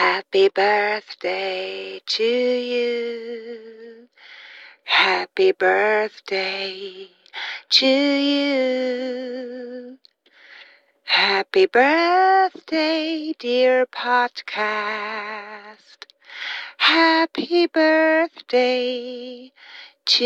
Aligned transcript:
Happy 0.00 0.48
birthday 0.48 2.00
to 2.06 2.24
you. 2.24 4.08
Happy 4.84 5.52
birthday 5.52 7.10
to 7.68 7.86
you. 7.86 9.98
Happy 11.04 11.66
birthday, 11.66 13.34
dear 13.38 13.84
podcast. 13.84 16.06
Happy 16.78 17.66
birthday 17.66 19.52
to 20.06 20.24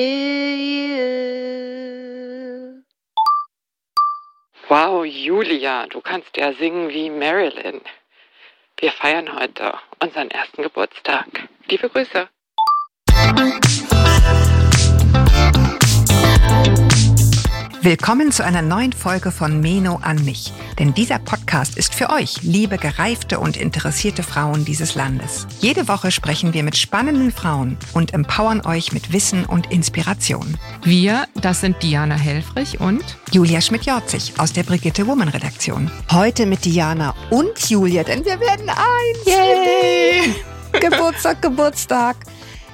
you. 0.78 2.84
Wow, 4.70 5.02
Julia, 5.02 5.88
du 5.88 6.00
kannst 6.00 6.36
ja 6.36 6.52
singen 6.52 6.90
wie 6.90 7.10
Marilyn. 7.10 7.80
Wir 8.78 8.92
feiern 8.92 9.34
heute 9.38 9.74
unseren 10.00 10.30
ersten 10.30 10.62
Geburtstag. 10.62 11.26
Liebe 11.68 11.88
Grüße. 11.88 12.28
Willkommen 17.84 18.32
zu 18.32 18.42
einer 18.42 18.62
neuen 18.62 18.94
Folge 18.94 19.30
von 19.30 19.60
Meno 19.60 19.98
an 20.00 20.24
mich. 20.24 20.54
Denn 20.78 20.94
dieser 20.94 21.18
Podcast 21.18 21.76
ist 21.76 21.94
für 21.94 22.08
euch, 22.08 22.42
liebe 22.42 22.78
gereifte 22.78 23.38
und 23.38 23.58
interessierte 23.58 24.22
Frauen 24.22 24.64
dieses 24.64 24.94
Landes. 24.94 25.46
Jede 25.60 25.86
Woche 25.86 26.10
sprechen 26.10 26.54
wir 26.54 26.62
mit 26.62 26.78
spannenden 26.78 27.30
Frauen 27.30 27.76
und 27.92 28.14
empowern 28.14 28.64
euch 28.64 28.92
mit 28.92 29.12
Wissen 29.12 29.44
und 29.44 29.70
Inspiration. 29.70 30.56
Wir, 30.82 31.26
das 31.42 31.60
sind 31.60 31.82
Diana 31.82 32.14
Helfrich 32.14 32.80
und 32.80 33.04
Julia 33.32 33.60
Schmidt-Jorzig 33.60 34.32
aus 34.38 34.54
der 34.54 34.62
Brigitte 34.62 35.06
Woman 35.06 35.28
Redaktion. 35.28 35.90
Heute 36.10 36.46
mit 36.46 36.64
Diana 36.64 37.14
und 37.28 37.68
Julia, 37.68 38.02
denn 38.02 38.24
wir 38.24 38.40
werden 38.40 38.70
eins. 38.70 39.26
Yay! 39.26 40.34
Geburtstag, 40.80 41.42
Geburtstag. 41.42 42.16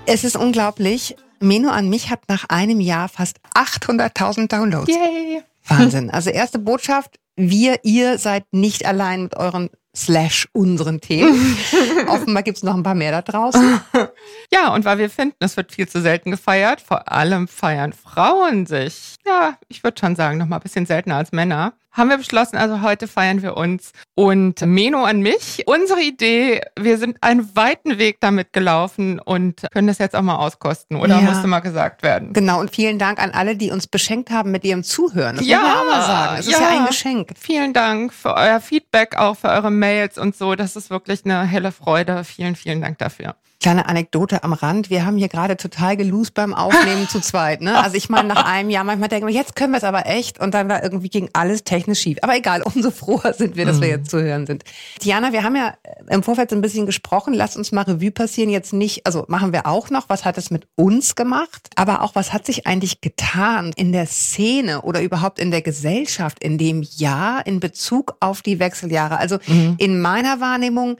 Es 0.06 0.22
ist 0.22 0.36
unglaublich. 0.36 1.16
Meno 1.40 1.70
an 1.70 1.88
mich 1.88 2.10
hat 2.10 2.20
nach 2.28 2.44
einem 2.48 2.80
Jahr 2.80 3.08
fast 3.08 3.38
800.000 3.54 4.48
Downloads. 4.48 4.88
Yay! 4.88 5.42
Wahnsinn. 5.66 6.10
Also 6.10 6.30
erste 6.30 6.58
Botschaft, 6.58 7.18
wir, 7.36 7.80
ihr 7.84 8.18
seid 8.18 8.44
nicht 8.52 8.86
allein 8.86 9.24
mit 9.24 9.36
euren 9.36 9.70
slash 9.96 10.48
unseren 10.52 11.00
Themen. 11.00 11.56
Offenbar 12.08 12.42
gibt's 12.42 12.62
noch 12.62 12.74
ein 12.74 12.82
paar 12.82 12.94
mehr 12.94 13.12
da 13.12 13.22
draußen. 13.22 13.80
Ja, 14.52 14.74
und 14.74 14.84
weil 14.84 14.98
wir 14.98 15.10
finden, 15.10 15.36
es 15.40 15.56
wird 15.56 15.72
viel 15.72 15.88
zu 15.88 16.00
selten 16.00 16.32
gefeiert, 16.32 16.80
vor 16.80 17.10
allem 17.10 17.46
feiern 17.46 17.92
Frauen 17.92 18.66
sich, 18.66 19.14
ja, 19.24 19.56
ich 19.68 19.84
würde 19.84 20.00
schon 20.00 20.16
sagen, 20.16 20.38
noch 20.38 20.46
mal 20.46 20.56
ein 20.56 20.62
bisschen 20.62 20.86
seltener 20.86 21.16
als 21.16 21.30
Männer, 21.30 21.72
haben 21.92 22.10
wir 22.10 22.18
beschlossen, 22.18 22.56
also 22.56 22.82
heute 22.82 23.06
feiern 23.08 23.42
wir 23.42 23.56
uns. 23.56 23.92
Und 24.16 24.60
Meno 24.64 25.04
an 25.04 25.20
mich, 25.20 25.64
unsere 25.66 26.00
Idee, 26.02 26.60
wir 26.78 26.98
sind 26.98 27.16
einen 27.20 27.54
weiten 27.56 27.98
Weg 27.98 28.18
damit 28.20 28.52
gelaufen 28.52 29.18
und 29.20 29.66
können 29.72 29.86
das 29.88 29.98
jetzt 29.98 30.14
auch 30.16 30.22
mal 30.22 30.36
auskosten, 30.36 30.96
oder 30.96 31.16
Ja. 31.16 31.20
musste 31.22 31.46
mal 31.46 31.60
gesagt 31.60 32.02
werden? 32.02 32.32
Genau, 32.32 32.60
und 32.60 32.74
vielen 32.74 32.98
Dank 32.98 33.20
an 33.20 33.30
alle, 33.30 33.56
die 33.56 33.70
uns 33.70 33.86
beschenkt 33.86 34.30
haben 34.30 34.50
mit 34.50 34.64
ihrem 34.64 34.82
Zuhören. 34.84 35.36
Das 35.36 35.46
Ja, 35.46 35.58
muss 35.60 35.68
man 35.68 35.76
auch 35.78 35.86
mal 35.86 36.02
sagen. 36.06 36.36
Es 36.40 36.46
ist 36.46 36.52
ja 36.60 36.60
ja. 36.72 36.80
ein 36.80 36.86
Geschenk. 36.86 37.30
Vielen 37.38 37.72
Dank 37.72 38.12
für 38.12 38.34
euer 38.34 38.60
Feedback, 38.60 39.16
auch 39.16 39.36
für 39.36 39.48
eure 39.48 39.70
Mails 39.90 40.18
und 40.18 40.36
so. 40.36 40.54
Das 40.54 40.76
ist 40.76 40.88
wirklich 40.88 41.24
eine 41.24 41.44
helle 41.44 41.72
Freude. 41.72 42.22
Vielen, 42.22 42.54
vielen 42.54 42.80
Dank 42.80 42.98
dafür. 42.98 43.34
Kleine 43.60 43.86
Anekdote 43.90 44.42
am 44.42 44.54
Rand. 44.54 44.88
Wir 44.88 45.04
haben 45.04 45.18
hier 45.18 45.28
gerade 45.28 45.58
total 45.58 45.94
gelost 45.94 46.32
beim 46.32 46.54
Aufnehmen 46.54 47.06
zu 47.10 47.20
zweit. 47.20 47.60
Ne? 47.60 47.78
Also 47.78 47.94
ich 47.94 48.08
meine, 48.08 48.26
nach 48.26 48.46
einem 48.46 48.70
Jahr 48.70 48.84
manchmal 48.84 49.10
denken 49.10 49.26
wir, 49.26 49.34
jetzt 49.34 49.54
können 49.54 49.74
wir 49.74 49.76
es 49.76 49.84
aber 49.84 50.06
echt. 50.06 50.40
Und 50.40 50.54
dann 50.54 50.66
war 50.70 50.82
irgendwie 50.82 51.10
ging 51.10 51.28
alles 51.34 51.62
technisch 51.62 52.00
schief. 52.00 52.16
Aber 52.22 52.34
egal, 52.34 52.62
umso 52.62 52.90
froher 52.90 53.34
sind 53.34 53.56
wir, 53.56 53.66
dass 53.66 53.82
wir 53.82 53.88
jetzt 53.88 54.10
zu 54.10 54.22
hören 54.22 54.46
sind. 54.46 54.64
Diana, 55.04 55.34
wir 55.34 55.42
haben 55.42 55.56
ja 55.56 55.74
im 56.08 56.22
Vorfeld 56.22 56.48
so 56.48 56.56
ein 56.56 56.62
bisschen 56.62 56.86
gesprochen. 56.86 57.34
Lass 57.34 57.54
uns 57.54 57.70
mal 57.70 57.82
Revue 57.82 58.10
passieren. 58.10 58.48
Jetzt 58.48 58.72
nicht, 58.72 59.04
also 59.04 59.26
machen 59.28 59.52
wir 59.52 59.66
auch 59.66 59.90
noch, 59.90 60.08
was 60.08 60.24
hat 60.24 60.38
es 60.38 60.50
mit 60.50 60.66
uns 60.76 61.14
gemacht? 61.14 61.68
Aber 61.76 62.00
auch, 62.00 62.14
was 62.14 62.32
hat 62.32 62.46
sich 62.46 62.66
eigentlich 62.66 63.02
getan 63.02 63.72
in 63.76 63.92
der 63.92 64.06
Szene 64.06 64.80
oder 64.80 65.02
überhaupt 65.02 65.38
in 65.38 65.50
der 65.50 65.60
Gesellschaft 65.60 66.42
in 66.42 66.56
dem 66.56 66.82
Jahr 66.96 67.46
in 67.46 67.60
Bezug 67.60 68.16
auf 68.20 68.40
die 68.40 68.58
Wechseljahre? 68.58 69.18
Also 69.18 69.38
in 69.76 70.00
meiner 70.00 70.40
Wahrnehmung 70.40 70.96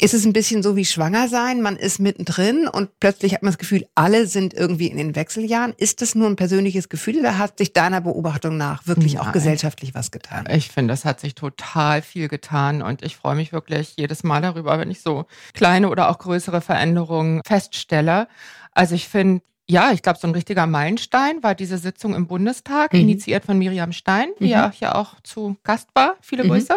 ist 0.00 0.14
es 0.14 0.24
ein 0.24 0.32
bisschen 0.32 0.62
so 0.62 0.76
wie 0.76 0.84
schwanger 0.84 1.28
sein. 1.28 1.60
Man 1.60 1.76
ist 1.76 1.98
mittendrin 1.98 2.68
und 2.68 3.00
plötzlich 3.00 3.34
hat 3.34 3.42
man 3.42 3.50
das 3.50 3.58
Gefühl, 3.58 3.84
alle 3.96 4.26
sind 4.26 4.54
irgendwie 4.54 4.86
in 4.86 4.96
den 4.96 5.16
Wechseljahren. 5.16 5.74
Ist 5.76 6.00
das 6.02 6.14
nur 6.14 6.28
ein 6.28 6.36
persönliches 6.36 6.88
Gefühl 6.88 7.18
oder 7.18 7.36
hat 7.36 7.58
sich 7.58 7.72
deiner 7.72 8.00
Beobachtung 8.00 8.56
nach 8.56 8.86
wirklich 8.86 9.18
auch 9.18 9.24
Nein. 9.24 9.32
gesellschaftlich 9.32 9.94
was 9.94 10.12
getan? 10.12 10.46
Ich 10.52 10.68
finde, 10.68 10.94
es 10.94 11.04
hat 11.04 11.18
sich 11.18 11.34
total 11.34 12.00
viel 12.02 12.28
getan 12.28 12.80
und 12.80 13.02
ich 13.02 13.16
freue 13.16 13.34
mich 13.34 13.52
wirklich 13.52 13.94
jedes 13.96 14.22
Mal 14.22 14.40
darüber, 14.40 14.78
wenn 14.78 14.90
ich 14.90 15.00
so 15.00 15.26
kleine 15.52 15.88
oder 15.90 16.10
auch 16.10 16.18
größere 16.18 16.60
Veränderungen 16.60 17.40
feststelle. 17.44 18.28
Also 18.72 18.94
ich 18.94 19.08
finde, 19.08 19.42
ja, 19.70 19.90
ich 19.92 20.02
glaube, 20.02 20.18
so 20.18 20.26
ein 20.26 20.32
richtiger 20.34 20.66
Meilenstein 20.66 21.42
war 21.42 21.54
diese 21.54 21.76
Sitzung 21.78 22.14
im 22.14 22.26
Bundestag, 22.26 22.92
Mhm. 22.94 23.00
initiiert 23.00 23.44
von 23.44 23.58
Miriam 23.58 23.92
Stein, 23.92 24.30
die 24.40 24.44
Mhm. 24.44 24.50
ja 24.50 24.72
hier 24.74 24.96
auch 24.96 25.20
zu 25.22 25.56
Gast 25.62 25.88
war. 25.94 26.14
Viele 26.22 26.44
Mhm. 26.44 26.48
Grüße. 26.48 26.76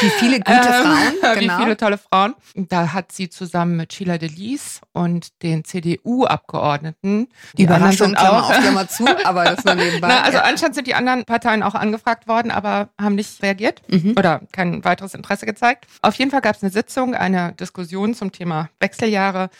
Wie 0.00 0.10
viele 0.10 0.38
gute 0.38 0.50
Ähm, 0.52 0.62
Frauen, 0.62 1.14
Wie 1.36 1.40
genau. 1.40 1.58
viele 1.58 1.76
tolle 1.76 1.98
Frauen. 1.98 2.34
Da 2.54 2.92
hat 2.92 3.10
sie 3.12 3.28
zusammen 3.28 3.76
mit 3.76 3.92
Sheila 3.92 4.16
Delis 4.18 4.80
und 4.92 5.42
den 5.42 5.64
CDU-Abgeordneten, 5.64 7.28
die 7.56 7.64
Überraschung, 7.64 8.08
sind 8.08 8.16
Klammer 8.18 8.44
auch, 8.44 8.50
auf, 8.50 8.58
Klammer 8.60 8.88
zu, 8.88 9.06
aber 9.24 9.44
das 9.44 9.64
nur 9.64 9.74
nebenbei. 9.74 10.08
na, 10.08 10.22
also 10.22 10.38
Ja. 10.38 10.44
anscheinend 10.44 10.74
sind 10.74 10.86
die 10.86 10.94
anderen 10.94 11.24
Parteien 11.24 11.62
auch 11.62 11.74
angefragt 11.74 12.28
worden, 12.28 12.50
aber 12.50 12.88
haben 13.00 13.14
nicht 13.14 13.42
reagiert 13.42 13.82
Mhm. 13.88 14.14
oder 14.18 14.40
kein 14.52 14.84
weiteres 14.84 15.14
Interesse 15.14 15.46
gezeigt. 15.46 15.86
Auf 16.02 16.14
jeden 16.16 16.30
Fall 16.30 16.40
gab 16.40 16.56
es 16.56 16.62
eine 16.62 16.70
Sitzung, 16.72 17.14
eine 17.14 17.52
Diskussion 17.52 18.14
zum 18.14 18.32
Thema 18.32 18.68
Wechseljahre. 18.80 19.50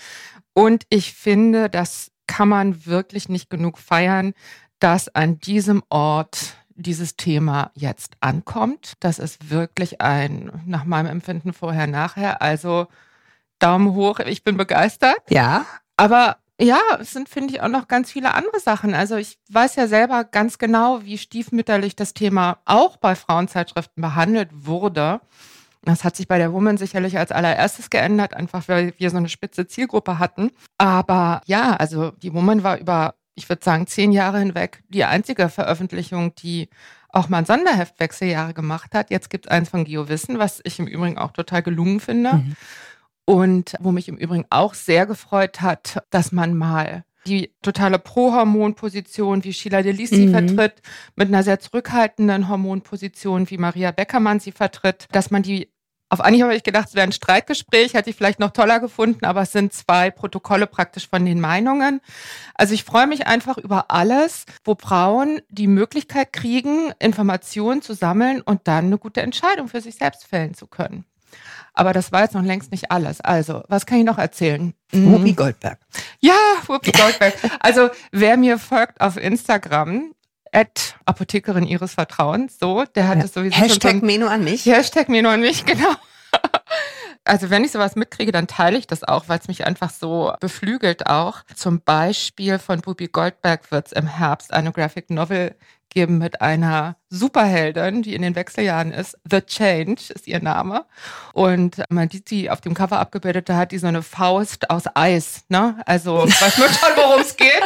Und 0.52 0.84
ich 0.88 1.12
finde, 1.14 1.68
das 1.68 2.10
kann 2.26 2.48
man 2.48 2.86
wirklich 2.86 3.28
nicht 3.28 3.50
genug 3.50 3.78
feiern, 3.78 4.34
dass 4.78 5.14
an 5.14 5.38
diesem 5.38 5.82
Ort 5.88 6.56
dieses 6.76 7.16
Thema 7.16 7.70
jetzt 7.74 8.14
ankommt. 8.20 8.94
Das 9.00 9.18
ist 9.18 9.50
wirklich 9.50 10.00
ein, 10.00 10.50
nach 10.66 10.84
meinem 10.84 11.06
Empfinden 11.06 11.52
vorher, 11.52 11.86
nachher. 11.86 12.42
Also 12.42 12.88
Daumen 13.58 13.94
hoch, 13.94 14.18
ich 14.20 14.44
bin 14.44 14.56
begeistert. 14.56 15.20
ja. 15.30 15.66
Aber 15.96 16.38
ja, 16.60 16.80
es 17.00 17.12
sind, 17.12 17.28
finde 17.28 17.54
ich, 17.54 17.60
auch 17.60 17.68
noch 17.68 17.88
ganz 17.88 18.12
viele 18.12 18.34
andere 18.34 18.60
Sachen. 18.60 18.94
Also 18.94 19.16
ich 19.16 19.38
weiß 19.50 19.76
ja 19.76 19.86
selber 19.86 20.24
ganz 20.24 20.58
genau, 20.58 21.02
wie 21.04 21.18
stiefmütterlich 21.18 21.96
das 21.96 22.14
Thema 22.14 22.58
auch 22.64 22.96
bei 22.96 23.14
Frauenzeitschriften 23.14 24.00
behandelt 24.00 24.50
wurde. 24.52 25.20
Das 25.84 26.04
hat 26.04 26.16
sich 26.16 26.28
bei 26.28 26.38
der 26.38 26.52
Woman 26.52 26.76
sicherlich 26.76 27.18
als 27.18 27.30
allererstes 27.30 27.90
geändert, 27.90 28.34
einfach 28.34 28.68
weil 28.68 28.94
wir 28.98 29.10
so 29.10 29.16
eine 29.16 29.28
spitze 29.28 29.66
Zielgruppe 29.66 30.18
hatten. 30.18 30.50
Aber 30.78 31.42
ja, 31.46 31.76
also 31.76 32.10
die 32.22 32.32
Woman 32.32 32.62
war 32.62 32.78
über, 32.78 33.14
ich 33.34 33.48
würde 33.48 33.64
sagen, 33.64 33.86
zehn 33.86 34.12
Jahre 34.12 34.38
hinweg 34.38 34.82
die 34.88 35.04
einzige 35.04 35.48
Veröffentlichung, 35.48 36.34
die 36.36 36.68
auch 37.10 37.28
mal 37.28 37.38
ein 37.38 37.44
Sonderheft 37.44 38.00
Wechseljahre 38.00 38.54
gemacht 38.54 38.94
hat. 38.94 39.10
Jetzt 39.10 39.30
gibt 39.30 39.46
es 39.46 39.50
eins 39.50 39.68
von 39.68 39.84
GeoWissen, 39.84 40.38
was 40.38 40.60
ich 40.64 40.78
im 40.78 40.86
Übrigen 40.86 41.18
auch 41.18 41.32
total 41.32 41.62
gelungen 41.62 42.00
finde. 42.00 42.34
Mhm. 42.34 42.56
Und 43.26 43.74
wo 43.80 43.90
mich 43.90 44.08
im 44.08 44.18
Übrigen 44.18 44.44
auch 44.50 44.74
sehr 44.74 45.06
gefreut 45.06 45.62
hat, 45.62 46.02
dass 46.10 46.30
man 46.32 46.54
mal 46.54 47.04
die 47.26 47.54
totale 47.62 47.98
Pro-Hormon-Position, 47.98 49.44
wie 49.44 49.52
Sheila 49.54 49.80
Delis 49.82 50.10
sie 50.10 50.26
Mhm. 50.26 50.30
vertritt, 50.30 50.82
mit 51.16 51.28
einer 51.28 51.42
sehr 51.42 51.58
zurückhaltenden 51.58 52.48
Hormonposition, 52.48 53.48
wie 53.48 53.56
Maria 53.58 53.92
Beckermann 53.92 54.40
sie 54.40 54.52
vertritt, 54.52 55.06
dass 55.10 55.30
man 55.30 55.42
die 55.42 55.70
auf 56.08 56.20
Anhieb 56.20 56.42
habe 56.42 56.54
ich 56.54 56.62
gedacht, 56.62 56.88
es 56.88 56.94
wäre 56.94 57.06
ein 57.06 57.12
Streitgespräch, 57.12 57.94
hätte 57.94 58.10
ich 58.10 58.16
vielleicht 58.16 58.38
noch 58.38 58.50
toller 58.50 58.78
gefunden, 58.78 59.24
aber 59.24 59.42
es 59.42 59.52
sind 59.52 59.72
zwei 59.72 60.10
Protokolle 60.10 60.66
praktisch 60.66 61.08
von 61.08 61.24
den 61.24 61.40
Meinungen. 61.40 62.00
Also 62.54 62.74
ich 62.74 62.84
freue 62.84 63.06
mich 63.06 63.26
einfach 63.26 63.58
über 63.58 63.90
alles, 63.90 64.44
wo 64.64 64.76
Frauen 64.76 65.40
die 65.48 65.66
Möglichkeit 65.66 66.32
kriegen, 66.32 66.92
Informationen 66.98 67.82
zu 67.82 67.94
sammeln 67.94 68.42
und 68.42 68.68
dann 68.68 68.86
eine 68.86 68.98
gute 68.98 69.22
Entscheidung 69.22 69.68
für 69.68 69.80
sich 69.80 69.96
selbst 69.96 70.26
fällen 70.26 70.54
zu 70.54 70.66
können. 70.66 71.04
Aber 71.72 71.92
das 71.92 72.12
war 72.12 72.22
jetzt 72.22 72.34
noch 72.34 72.44
längst 72.44 72.70
nicht 72.70 72.92
alles. 72.92 73.20
Also, 73.20 73.64
was 73.68 73.84
kann 73.84 73.98
ich 73.98 74.04
noch 74.04 74.18
erzählen? 74.18 74.74
Mm. 74.92 75.12
Whoopi 75.12 75.32
Goldberg. 75.32 75.78
Ja, 76.20 76.36
Whoopi 76.66 76.92
Goldberg. 76.92 77.34
Also, 77.58 77.90
wer 78.12 78.36
mir 78.36 78.58
folgt 78.58 79.00
auf 79.00 79.16
Instagram, 79.16 80.14
at 80.54 80.94
Apothekerin 81.04 81.66
ihres 81.66 81.94
Vertrauens, 81.94 82.58
so, 82.58 82.84
der 82.94 83.08
hat 83.08 83.18
Ja. 83.18 83.24
es 83.24 83.34
sowieso 83.34 83.56
schon 83.56 83.68
so 83.68 83.74
Hashtag 83.74 83.94
ein- 83.94 84.00
Meno 84.06 84.26
an 84.28 84.44
mich. 84.44 84.64
Hashtag 84.66 85.08
nur 85.08 85.30
an 85.30 85.40
mich, 85.40 85.64
genau. 85.66 85.92
Also 87.26 87.48
wenn 87.48 87.64
ich 87.64 87.72
sowas 87.72 87.96
mitkriege, 87.96 88.32
dann 88.32 88.46
teile 88.46 88.76
ich 88.76 88.86
das 88.86 89.02
auch, 89.02 89.28
weil 89.28 89.38
es 89.38 89.48
mich 89.48 89.66
einfach 89.66 89.88
so 89.90 90.34
beflügelt 90.40 91.06
auch. 91.06 91.42
Zum 91.54 91.80
Beispiel 91.80 92.58
von 92.58 92.82
Bubi 92.82 93.08
Goldberg 93.08 93.70
wird 93.70 93.86
es 93.86 93.92
im 93.92 94.06
Herbst 94.06 94.52
eine 94.52 94.72
Graphic 94.72 95.08
Novel 95.08 95.54
geben 95.94 96.18
mit 96.18 96.40
einer 96.42 96.96
Superheldin, 97.08 98.02
die 98.02 98.14
in 98.14 98.22
den 98.22 98.34
Wechseljahren 98.34 98.92
ist. 98.92 99.16
The 99.30 99.40
Change 99.40 100.02
ist 100.14 100.26
ihr 100.26 100.40
Name. 100.42 100.84
Und 101.32 101.82
man 101.88 102.10
sieht 102.10 102.28
sie 102.28 102.50
auf 102.50 102.60
dem 102.60 102.74
Cover 102.74 102.98
abgebildet, 102.98 103.48
da 103.48 103.56
hat 103.56 103.72
die 103.72 103.78
so 103.78 103.86
eine 103.86 104.02
Faust 104.02 104.68
aus 104.70 104.84
Eis. 104.94 105.44
Ne? 105.48 105.76
Also 105.86 106.16
weiß 106.26 106.58
man 106.58 106.68
schon, 106.68 106.90
worum 106.96 107.20
es 107.22 107.36
geht. 107.36 107.62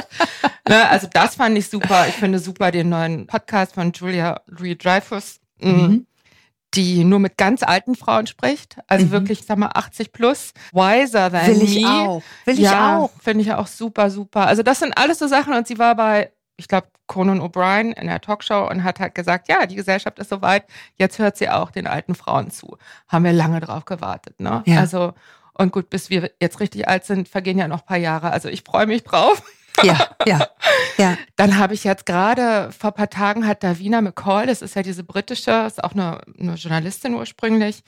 Ne? 0.69 0.89
Also 0.89 1.09
das 1.13 1.35
fand 1.35 1.59
ich 1.59 1.69
super. 1.69 2.07
Ich 2.09 2.15
finde 2.15 2.39
super 2.39 2.71
den 2.71 2.89
neuen 2.91 3.27
Podcast 3.27 3.75
von 3.75 3.93
Julia 3.93 4.41
Louis 4.47 4.79
Dreyfus. 4.79 5.41
Mhm. 5.61 6.07
die 6.75 7.03
nur 7.03 7.19
mit 7.19 7.39
ganz 7.39 7.63
alten 7.63 7.97
Frauen 7.97 8.27
spricht. 8.27 8.77
Also 8.89 9.07
Mhm. 9.07 9.11
wirklich, 9.11 9.45
sag 9.47 9.57
mal, 9.57 9.71
80 9.75 10.13
plus. 10.13 10.53
Wiser 10.73 11.31
than 11.33 11.47
Will 11.47 11.63
ich 11.63 11.83
me. 11.83 11.89
auch. 11.91 12.23
Will 12.45 12.61
ja, 12.61 12.71
ich 12.71 12.77
auch. 13.05 13.11
Finde 13.23 13.43
ich 13.43 13.53
auch 13.55 13.67
super, 13.67 14.11
super. 14.11 14.47
Also 14.47 14.63
das 14.63 14.79
sind 14.81 14.93
alles 14.99 15.19
so 15.19 15.27
Sachen 15.27 15.55
und 15.55 15.67
sie 15.67 15.79
war 15.79 15.97
bei, 15.97 16.31
ich 16.59 16.69
glaube, 16.69 16.89
Conan 17.07 17.41
O'Brien 17.41 17.93
in 17.93 18.09
der 18.09 18.21
Talkshow 18.21 18.69
und 18.69 18.85
hat 18.85 19.01
halt 19.01 19.15
gesagt, 19.15 19.49
ja, 19.49 19.65
die 19.65 19.77
Gesellschaft 19.77 20.19
ist 20.19 20.29
soweit, 20.29 20.65
jetzt 20.97 21.19
hört 21.19 21.37
sie 21.37 21.49
auch 21.49 21.71
den 21.71 21.87
alten 21.87 22.15
Frauen 22.15 22.51
zu. 22.51 22.77
Haben 23.07 23.25
wir 23.25 23.33
lange 23.33 23.61
drauf 23.61 23.85
gewartet, 23.85 24.41
ne? 24.41 24.63
Ja. 24.67 24.81
Also, 24.81 25.15
und 25.55 25.73
gut, 25.73 25.89
bis 25.89 26.11
wir 26.11 26.31
jetzt 26.41 26.61
richtig 26.61 26.89
alt 26.89 27.05
sind, 27.05 27.29
vergehen 27.29 27.59
ja 27.59 27.69
noch 27.69 27.81
ein 27.81 27.87
paar 27.87 27.97
Jahre. 27.97 28.31
Also 28.31 28.49
ich 28.49 28.63
freue 28.63 28.87
mich 28.87 29.05
drauf. 29.05 29.43
Ja, 29.83 30.09
ja, 30.27 30.49
ja. 30.97 31.17
Dann 31.37 31.59
habe 31.59 31.75
ich 31.75 31.85
jetzt 31.85 32.07
gerade 32.07 32.73
vor 32.73 32.91
ein 32.91 32.95
paar 32.95 33.11
Tagen 33.11 33.47
hat 33.47 33.63
Davina 33.63 34.01
McCall, 34.01 34.47
das 34.47 34.61
ist 34.61 34.75
ja 34.75 34.83
diese 34.83 35.05
britische, 35.05 35.65
ist 35.67 35.83
auch 35.83 35.93
eine, 35.93 36.21
eine 36.39 36.55
Journalistin 36.55 37.15
ursprünglich, 37.15 37.83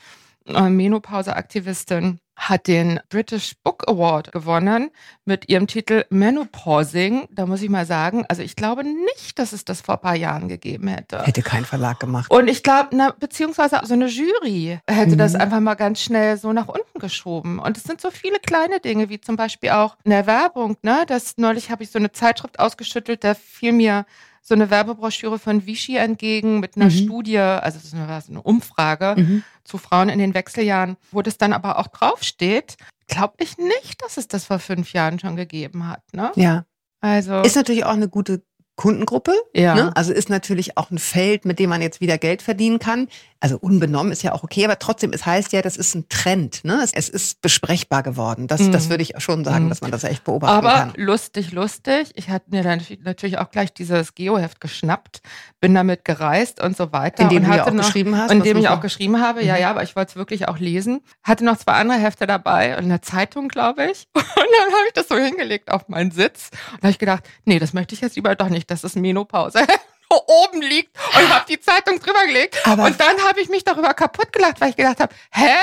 äh, 0.45 0.69
Menopause-Aktivistin, 0.69 2.19
hat 2.41 2.65
den 2.65 2.99
British 3.09 3.53
Book 3.63 3.87
Award 3.87 4.31
gewonnen 4.31 4.89
mit 5.25 5.47
ihrem 5.47 5.67
Titel 5.67 6.05
Menopausing. 6.09 7.27
Da 7.31 7.45
muss 7.45 7.61
ich 7.61 7.69
mal 7.69 7.85
sagen, 7.85 8.25
also 8.29 8.41
ich 8.41 8.55
glaube 8.55 8.83
nicht, 8.83 9.37
dass 9.37 9.53
es 9.53 9.63
das 9.63 9.81
vor 9.81 9.95
ein 9.95 10.01
paar 10.01 10.15
Jahren 10.15 10.47
gegeben 10.47 10.87
hätte. 10.87 11.21
Hätte 11.23 11.43
kein 11.43 11.65
Verlag 11.65 11.99
gemacht. 11.99 12.31
Und 12.31 12.47
ich 12.47 12.63
glaube, 12.63 12.89
beziehungsweise 13.19 13.79
so 13.83 13.93
eine 13.93 14.07
Jury 14.07 14.79
hätte 14.89 15.11
Mhm. 15.13 15.17
das 15.19 15.35
einfach 15.35 15.59
mal 15.59 15.75
ganz 15.75 16.01
schnell 16.01 16.35
so 16.37 16.51
nach 16.51 16.67
unten 16.67 16.99
geschoben. 16.99 17.59
Und 17.59 17.77
es 17.77 17.83
sind 17.83 18.01
so 18.01 18.09
viele 18.09 18.39
kleine 18.39 18.79
Dinge, 18.79 19.09
wie 19.09 19.21
zum 19.21 19.35
Beispiel 19.35 19.69
auch 19.69 19.95
in 20.03 20.09
der 20.09 20.25
Werbung, 20.25 20.77
ne? 20.81 21.03
Das 21.07 21.37
neulich 21.37 21.69
habe 21.69 21.83
ich 21.83 21.91
so 21.91 21.99
eine 21.99 22.11
Zeitschrift 22.11 22.59
ausgeschüttelt, 22.59 23.23
da 23.23 23.35
fiel 23.35 23.71
mir 23.71 24.05
so 24.41 24.55
eine 24.55 24.69
Werbebroschüre 24.69 25.37
von 25.39 25.65
Vichy 25.65 25.97
entgegen 25.97 26.59
mit 26.59 26.75
einer 26.75 26.85
Mhm. 26.85 26.89
Studie, 26.91 27.37
also 27.37 27.77
das 27.77 27.85
ist 27.85 27.93
eine, 27.93 28.07
was, 28.07 28.27
eine 28.29 28.41
Umfrage 28.41 29.15
Mhm. 29.21 29.43
zu 29.63 29.77
Frauen 29.77 30.09
in 30.09 30.19
den 30.19 30.33
Wechseljahren, 30.33 30.97
wo 31.11 31.21
das 31.21 31.37
dann 31.37 31.53
aber 31.53 31.77
auch 31.79 31.87
draufsteht, 31.87 32.75
glaube 33.07 33.35
ich 33.39 33.57
nicht, 33.57 34.01
dass 34.03 34.17
es 34.17 34.27
das 34.27 34.45
vor 34.45 34.59
fünf 34.59 34.93
Jahren 34.93 35.19
schon 35.19 35.35
gegeben 35.35 35.87
hat. 35.87 36.01
Ne? 36.13 36.31
Ja. 36.35 36.65
Also 37.01 37.41
Ist 37.41 37.55
natürlich 37.55 37.85
auch 37.85 37.93
eine 37.93 38.09
gute 38.09 38.43
Kundengruppe. 38.75 39.33
ja. 39.53 39.75
Ne? 39.75 39.91
Also 39.95 40.11
ist 40.13 40.29
natürlich 40.29 40.77
auch 40.77 40.89
ein 40.91 40.97
Feld, 40.97 41.45
mit 41.45 41.59
dem 41.59 41.69
man 41.69 41.81
jetzt 41.81 42.01
wieder 42.01 42.17
Geld 42.17 42.41
verdienen 42.41 42.79
kann. 42.79 43.07
Also 43.39 43.57
unbenommen 43.57 44.11
ist 44.11 44.21
ja 44.23 44.33
auch 44.33 44.43
okay, 44.43 44.63
aber 44.65 44.77
trotzdem, 44.79 45.13
es 45.13 45.25
heißt 45.25 45.51
ja, 45.51 45.61
das 45.63 45.75
ist 45.77 45.95
ein 45.95 46.07
Trend. 46.09 46.63
Ne? 46.63 46.79
Es, 46.83 46.91
es 46.93 47.09
ist 47.09 47.41
besprechbar 47.41 48.03
geworden. 48.03 48.47
Das, 48.47 48.61
Mhm. 48.61 48.71
das 48.71 48.89
würde 48.89 49.01
ich 49.03 49.13
schon 49.17 49.43
sagen, 49.43 49.65
Mhm. 49.65 49.69
dass 49.69 49.81
man 49.81 49.89
das 49.91 50.03
echt 50.03 50.23
beobachten 50.23 50.53
Aber 50.57 50.71
kann. 50.73 50.93
lustig, 50.95 51.51
lustig. 51.51 52.11
Ich 52.15 52.29
hatte 52.29 52.45
mir 52.49 52.61
dann 52.63 52.81
natürlich 53.03 53.37
auch 53.39 53.49
gleich 53.51 53.73
dieses 53.73 54.13
Geoheft 54.15 54.61
geschnappt, 54.61 55.21
bin 55.59 55.73
damit 55.73 56.05
gereist 56.05 56.61
und 56.61 56.77
so 56.77 56.91
weiter. 56.91 57.23
Indem 57.23 57.43
und 57.43 57.49
du 57.51 57.55
ja 57.57 57.65
auch 57.65 57.71
noch, 57.71 57.85
geschrieben 57.85 58.15
hast. 58.17 58.31
in 58.31 58.41
dem 58.43 58.57
ich 58.57 58.67
auch 58.69 58.81
geschrieben 58.81 59.19
habe, 59.21 59.43
ja, 59.43 59.55
Mhm. 59.55 59.61
ja, 59.61 59.69
aber 59.71 59.83
ich 59.83 59.95
wollte 59.95 60.11
es 60.11 60.15
wirklich 60.15 60.47
auch 60.47 60.59
lesen. 60.59 61.01
Hatte 61.23 61.43
noch 61.43 61.57
zwei 61.57 61.73
andere 61.73 61.97
Hefte 61.99 62.27
dabei 62.27 62.77
und 62.77 62.85
eine 62.85 63.01
Zeitung, 63.01 63.47
glaube 63.47 63.85
ich. 63.91 64.07
Und 64.41 64.57
dann 64.65 64.73
habe 64.73 64.87
ich 64.87 64.93
das 64.93 65.07
so 65.07 65.15
hingelegt 65.15 65.71
auf 65.71 65.87
meinen 65.87 66.11
Sitz. 66.11 66.49
Und 66.73 66.79
da 66.81 66.87
habe 66.87 66.91
ich 66.91 66.99
gedacht, 66.99 67.23
nee, 67.45 67.57
das 67.59 67.73
möchte 67.73 67.95
ich 67.95 68.01
jetzt 68.01 68.15
lieber 68.17 68.35
doch 68.35 68.49
nicht, 68.49 68.60
dass 68.67 68.83
es 68.83 68.95
Menopause 68.95 69.65
oben 70.27 70.61
liegt 70.61 70.95
und 71.17 71.29
habe 71.33 71.45
die 71.47 71.59
Zeitung 71.59 71.99
drüber 71.99 72.25
gelegt. 72.25 72.57
Aber- 72.67 72.83
und 72.85 72.99
dann 72.99 73.17
habe 73.27 73.39
ich 73.41 73.49
mich 73.49 73.63
darüber 73.63 73.93
kaputt 73.93 74.31
gelacht, 74.33 74.59
weil 74.59 74.69
ich 74.71 74.75
gedacht 74.75 74.99
habe, 74.99 75.13
hä? 75.31 75.55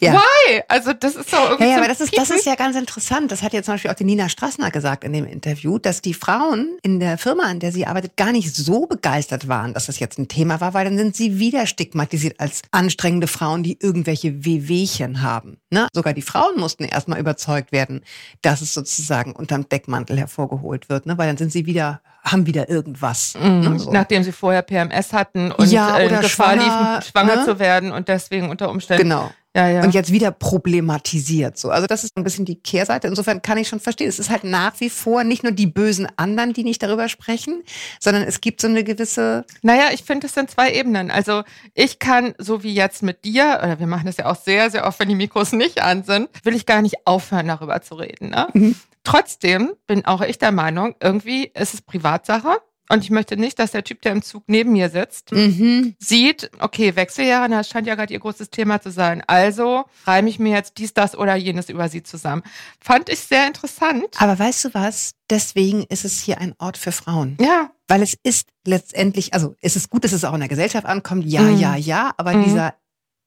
Ja. 0.00 0.14
Why? 0.14 0.62
Also 0.68 0.92
das 0.92 1.14
ist 1.14 1.30
so 1.30 1.36
irgendwie 1.36 1.64
Ja, 1.64 1.70
ja, 1.70 1.76
aber 1.78 1.88
das 1.88 2.00
ist, 2.00 2.16
das 2.16 2.30
ist 2.30 2.46
ja 2.46 2.54
ganz 2.54 2.76
interessant. 2.76 3.30
Das 3.30 3.42
hat 3.42 3.52
jetzt 3.52 3.66
zum 3.66 3.74
Beispiel 3.74 3.90
auch 3.90 3.94
die 3.94 4.04
Nina 4.04 4.28
Strassner 4.28 4.70
gesagt 4.70 5.04
in 5.04 5.12
dem 5.12 5.26
Interview, 5.26 5.78
dass 5.78 6.00
die 6.00 6.14
Frauen 6.14 6.78
in 6.82 7.00
der 7.00 7.18
Firma, 7.18 7.44
an 7.44 7.60
der 7.60 7.70
sie 7.72 7.86
arbeitet, 7.86 8.16
gar 8.16 8.32
nicht 8.32 8.54
so 8.54 8.86
begeistert 8.86 9.46
waren, 9.48 9.74
dass 9.74 9.86
das 9.86 9.98
jetzt 9.98 10.18
ein 10.18 10.28
Thema 10.28 10.60
war, 10.60 10.74
weil 10.74 10.84
dann 10.86 10.96
sind 10.96 11.14
sie 11.16 11.38
wieder 11.38 11.66
stigmatisiert 11.66 12.40
als 12.40 12.62
anstrengende 12.70 13.26
Frauen, 13.26 13.62
die 13.62 13.78
irgendwelche 13.80 14.44
Wehwehchen 14.44 15.22
haben. 15.22 15.58
Ne? 15.70 15.86
Sogar 15.92 16.14
die 16.14 16.22
Frauen 16.22 16.58
mussten 16.58 16.84
erstmal 16.84 17.20
überzeugt 17.20 17.70
werden, 17.72 18.02
dass 18.42 18.60
es 18.62 18.72
sozusagen 18.74 19.32
unterm 19.32 19.68
Deckmantel 19.68 20.18
hervorgeholt 20.18 20.88
wird, 20.88 21.06
ne? 21.06 21.18
weil 21.18 21.28
dann 21.28 21.36
sind 21.36 21.52
sie 21.52 21.66
wieder, 21.66 22.00
haben 22.24 22.46
wieder 22.46 22.68
irgendwas. 22.68 23.34
Mhm, 23.40 23.60
Ne? 23.60 23.78
So. 23.78 23.92
Nachdem 23.92 24.22
sie 24.22 24.32
vorher 24.32 24.62
PMS 24.62 25.12
hatten 25.12 25.52
und 25.52 25.70
Ja, 25.70 25.98
äh, 25.98 26.08
Gefahr 26.08 26.28
schwanger, 26.28 26.54
liefen, 26.96 27.10
schwanger 27.10 27.36
ne? 27.36 27.44
zu 27.44 27.58
werden 27.58 27.92
und 27.92 28.08
deswegen 28.08 28.48
unter 28.50 28.70
Umständen. 28.70 29.02
Genau. 29.02 29.30
Ja, 29.56 29.68
ja. 29.68 29.82
Und 29.82 29.94
jetzt 29.94 30.12
wieder 30.12 30.30
problematisiert. 30.30 31.58
So, 31.58 31.70
also 31.70 31.88
das 31.88 32.04
ist 32.04 32.16
ein 32.16 32.22
bisschen 32.22 32.44
die 32.44 32.60
Kehrseite. 32.60 33.08
Insofern 33.08 33.42
kann 33.42 33.58
ich 33.58 33.66
schon 33.66 33.80
verstehen. 33.80 34.08
Es 34.08 34.20
ist 34.20 34.30
halt 34.30 34.44
nach 34.44 34.78
wie 34.78 34.90
vor 34.90 35.24
nicht 35.24 35.42
nur 35.42 35.50
die 35.50 35.66
bösen 35.66 36.06
anderen, 36.16 36.52
die 36.52 36.62
nicht 36.62 36.82
darüber 36.82 37.08
sprechen, 37.08 37.64
sondern 37.98 38.22
es 38.22 38.40
gibt 38.40 38.60
so 38.60 38.68
eine 38.68 38.84
gewisse. 38.84 39.44
naja, 39.62 39.88
ich 39.92 40.04
finde, 40.04 40.28
es 40.28 40.34
sind 40.34 40.52
zwei 40.52 40.72
Ebenen. 40.72 41.10
Also 41.10 41.42
ich 41.74 41.98
kann, 41.98 42.34
so 42.38 42.62
wie 42.62 42.74
jetzt 42.74 43.02
mit 43.02 43.24
dir, 43.24 43.58
oder 43.60 43.80
wir 43.80 43.88
machen 43.88 44.06
das 44.06 44.18
ja 44.18 44.26
auch 44.26 44.36
sehr, 44.36 44.70
sehr 44.70 44.86
oft, 44.86 45.00
wenn 45.00 45.08
die 45.08 45.16
Mikros 45.16 45.50
nicht 45.52 45.82
an 45.82 46.04
sind, 46.04 46.28
will 46.44 46.54
ich 46.54 46.64
gar 46.64 46.80
nicht 46.80 47.06
aufhören, 47.06 47.48
darüber 47.48 47.82
zu 47.82 47.96
reden. 47.96 48.30
Ne? 48.30 48.46
Mhm. 48.52 48.76
Trotzdem 49.02 49.72
bin 49.88 50.04
auch 50.04 50.20
ich 50.20 50.38
der 50.38 50.52
Meinung, 50.52 50.94
irgendwie 51.00 51.50
ist 51.54 51.74
es 51.74 51.82
Privatsache. 51.82 52.58
Und 52.90 53.04
ich 53.04 53.10
möchte 53.10 53.36
nicht, 53.36 53.58
dass 53.58 53.70
der 53.70 53.84
Typ, 53.84 54.02
der 54.02 54.12
im 54.12 54.22
Zug 54.22 54.42
neben 54.48 54.72
mir 54.72 54.90
sitzt, 54.90 55.32
Mhm. 55.32 55.94
sieht, 55.98 56.50
okay, 56.58 56.96
Wechseljahre, 56.96 57.48
das 57.48 57.68
scheint 57.68 57.86
ja 57.86 57.94
gerade 57.94 58.12
ihr 58.12 58.18
großes 58.20 58.50
Thema 58.50 58.80
zu 58.82 58.90
sein. 58.90 59.22
Also 59.26 59.84
reime 60.06 60.28
ich 60.28 60.38
mir 60.38 60.52
jetzt 60.54 60.76
dies, 60.78 60.92
das 60.92 61.16
oder 61.16 61.36
jenes 61.36 61.68
über 61.68 61.88
sie 61.88 62.02
zusammen. 62.02 62.42
Fand 62.80 63.08
ich 63.08 63.20
sehr 63.20 63.46
interessant. 63.46 64.06
Aber 64.18 64.38
weißt 64.38 64.64
du 64.66 64.74
was? 64.74 65.12
Deswegen 65.30 65.84
ist 65.84 66.04
es 66.04 66.20
hier 66.20 66.38
ein 66.38 66.54
Ort 66.58 66.76
für 66.76 66.92
Frauen. 66.92 67.36
Ja, 67.40 67.70
Weil 67.88 68.02
es 68.02 68.16
ist 68.22 68.46
letztendlich, 68.64 69.34
also 69.34 69.56
es 69.60 69.74
ist 69.74 69.90
gut, 69.90 70.04
dass 70.04 70.12
es 70.12 70.24
auch 70.24 70.34
in 70.34 70.38
der 70.38 70.48
Gesellschaft 70.48 70.86
ankommt. 70.86 71.24
Ja, 71.26 71.42
Mhm. 71.42 71.58
ja, 71.58 71.74
ja. 71.74 72.12
Aber 72.18 72.34
Mhm. 72.34 72.44
dieser 72.44 72.74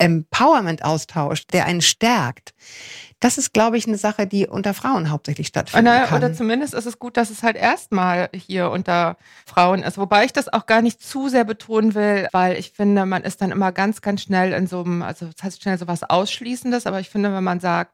Empowerment-Austausch, 0.03 1.47
der 1.47 1.65
einen 1.65 1.81
stärkt, 1.81 2.53
das 3.23 3.37
ist, 3.37 3.53
glaube 3.53 3.77
ich, 3.77 3.87
eine 3.87 3.97
Sache, 3.97 4.27
die 4.27 4.47
unter 4.47 4.73
Frauen 4.73 5.09
hauptsächlich 5.09 5.47
stattfinden 5.47 5.85
Naja, 5.85 6.13
oder 6.13 6.33
zumindest 6.33 6.73
ist 6.73 6.85
es 6.85 6.99
gut, 6.99 7.15
dass 7.15 7.29
es 7.29 7.41
halt 7.41 7.55
erstmal 7.55 8.29
hier 8.33 8.69
unter 8.69 9.15
Frauen 9.45 9.81
ist. 9.81 9.97
Wobei 9.97 10.25
ich 10.25 10.33
das 10.33 10.51
auch 10.51 10.65
gar 10.65 10.81
nicht 10.81 11.01
zu 11.01 11.29
sehr 11.29 11.45
betonen 11.45 11.95
will, 11.95 12.27
weil 12.33 12.57
ich 12.57 12.71
finde, 12.71 13.05
man 13.05 13.23
ist 13.23 13.41
dann 13.41 13.51
immer 13.51 13.71
ganz, 13.71 14.01
ganz 14.01 14.23
schnell 14.23 14.51
in 14.51 14.67
so 14.67 14.83
einem, 14.83 15.03
also 15.03 15.27
das 15.27 15.41
heißt 15.41 15.61
schnell 15.61 15.77
so 15.77 15.87
was 15.87 16.03
Ausschließendes, 16.03 16.85
aber 16.85 16.99
ich 16.99 17.09
finde, 17.09 17.33
wenn 17.33 17.45
man 17.45 17.61
sagt, 17.61 17.93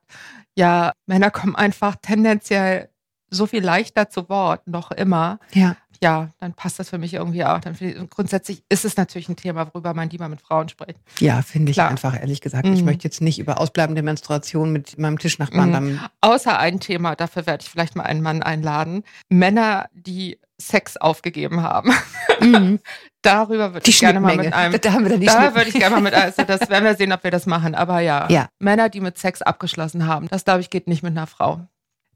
ja, 0.56 0.94
Männer 1.06 1.30
kommen 1.30 1.56
einfach 1.56 1.96
tendenziell 2.02 2.90
so 3.30 3.46
viel 3.46 3.64
leichter 3.64 4.10
zu 4.10 4.30
Wort, 4.30 4.68
noch 4.68 4.90
immer, 4.90 5.38
ja. 5.54 5.76
Ja, 6.02 6.30
dann 6.40 6.54
passt 6.54 6.80
das 6.80 6.90
für 6.90 6.98
mich 6.98 7.14
irgendwie 7.14 7.44
auch. 7.44 7.60
Dann 7.60 7.76
ich, 7.80 7.98
und 7.98 8.10
grundsätzlich 8.10 8.64
ist 8.70 8.86
es 8.86 8.96
natürlich 8.98 9.28
ein 9.30 9.36
Thema, 9.36 9.68
worüber 9.74 9.94
man 9.94 10.10
lieber 10.10 10.30
mit 10.30 10.42
Frauen 10.42 10.70
spricht. 10.70 11.00
Ja, 11.20 11.42
finde 11.42 11.72
ich 11.72 11.76
Klar. 11.76 11.90
einfach, 11.90 12.20
ehrlich 12.20 12.42
gesagt. 12.42 12.68
Ich 12.68 12.80
Mhm. 12.80 12.86
möchte 12.86 13.04
jetzt 13.06 13.22
nicht 13.22 13.40
über 13.40 13.60
ausbleibende 13.60 14.02
Menstruation 14.02 14.72
mit 14.72 14.98
meinem 14.98 15.20
Tischnachbarn 15.20 15.70
Mhm. 15.70 15.74
dann 15.74 16.00
Außer 16.22 16.58
ein 16.58 16.80
Thema, 16.80 17.16
dafür 17.16 17.46
werde 17.46 17.64
ich 17.64 17.70
vielleicht 17.70 17.96
mal 17.96 18.04
einen 18.04 18.22
Mann 18.22 18.42
einladen. 18.44 19.04
Männer, 19.30 19.90
die 19.94 20.40
Sex 20.62 20.98
aufgegeben 20.98 21.64
haben. 21.64 21.92
Darüber 23.22 23.74
würde 23.74 23.90
ich 23.90 24.00
gerne 24.00 24.20
mal 24.20 24.36
mit 24.36 24.54
einem. 24.54 24.80
Da 24.80 24.94
haben 24.94 25.04
wir 25.04 25.10
dann 25.12 25.20
die 25.20 25.26
Da 25.26 25.54
würde 25.56 25.70
ich 25.70 25.76
gerne 25.76 25.96
mal 25.96 26.02
mit, 26.02 26.14
also 26.14 26.44
das 26.44 26.62
werden 26.70 26.84
wir 26.86 26.96
sehen, 26.96 27.12
ob 27.12 27.24
wir 27.24 27.32
das 27.32 27.46
machen. 27.46 27.76
Aber 27.76 28.00
ja, 28.00 28.28
Ja. 28.30 28.48
Männer, 28.60 28.90
die 28.90 29.02
mit 29.02 29.18
Sex 29.18 29.42
abgeschlossen 29.42 30.06
haben, 30.08 30.28
das 30.30 30.46
glaube 30.46 30.62
ich 30.62 30.70
geht 30.70 30.88
nicht 30.88 31.04
mit 31.04 31.12
einer 31.12 31.28
Frau. 31.28 31.68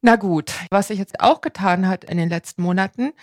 Na 0.05 0.17
gut, 0.17 0.51
was 0.69 0.89
sich 0.89 0.99
jetzt 0.99 1.21
auch 1.21 1.39
getan 1.39 1.87
hat 1.87 2.03
in 2.03 2.17
den 2.17 2.27
letzten 2.27 2.61
Monaten, 2.61 3.13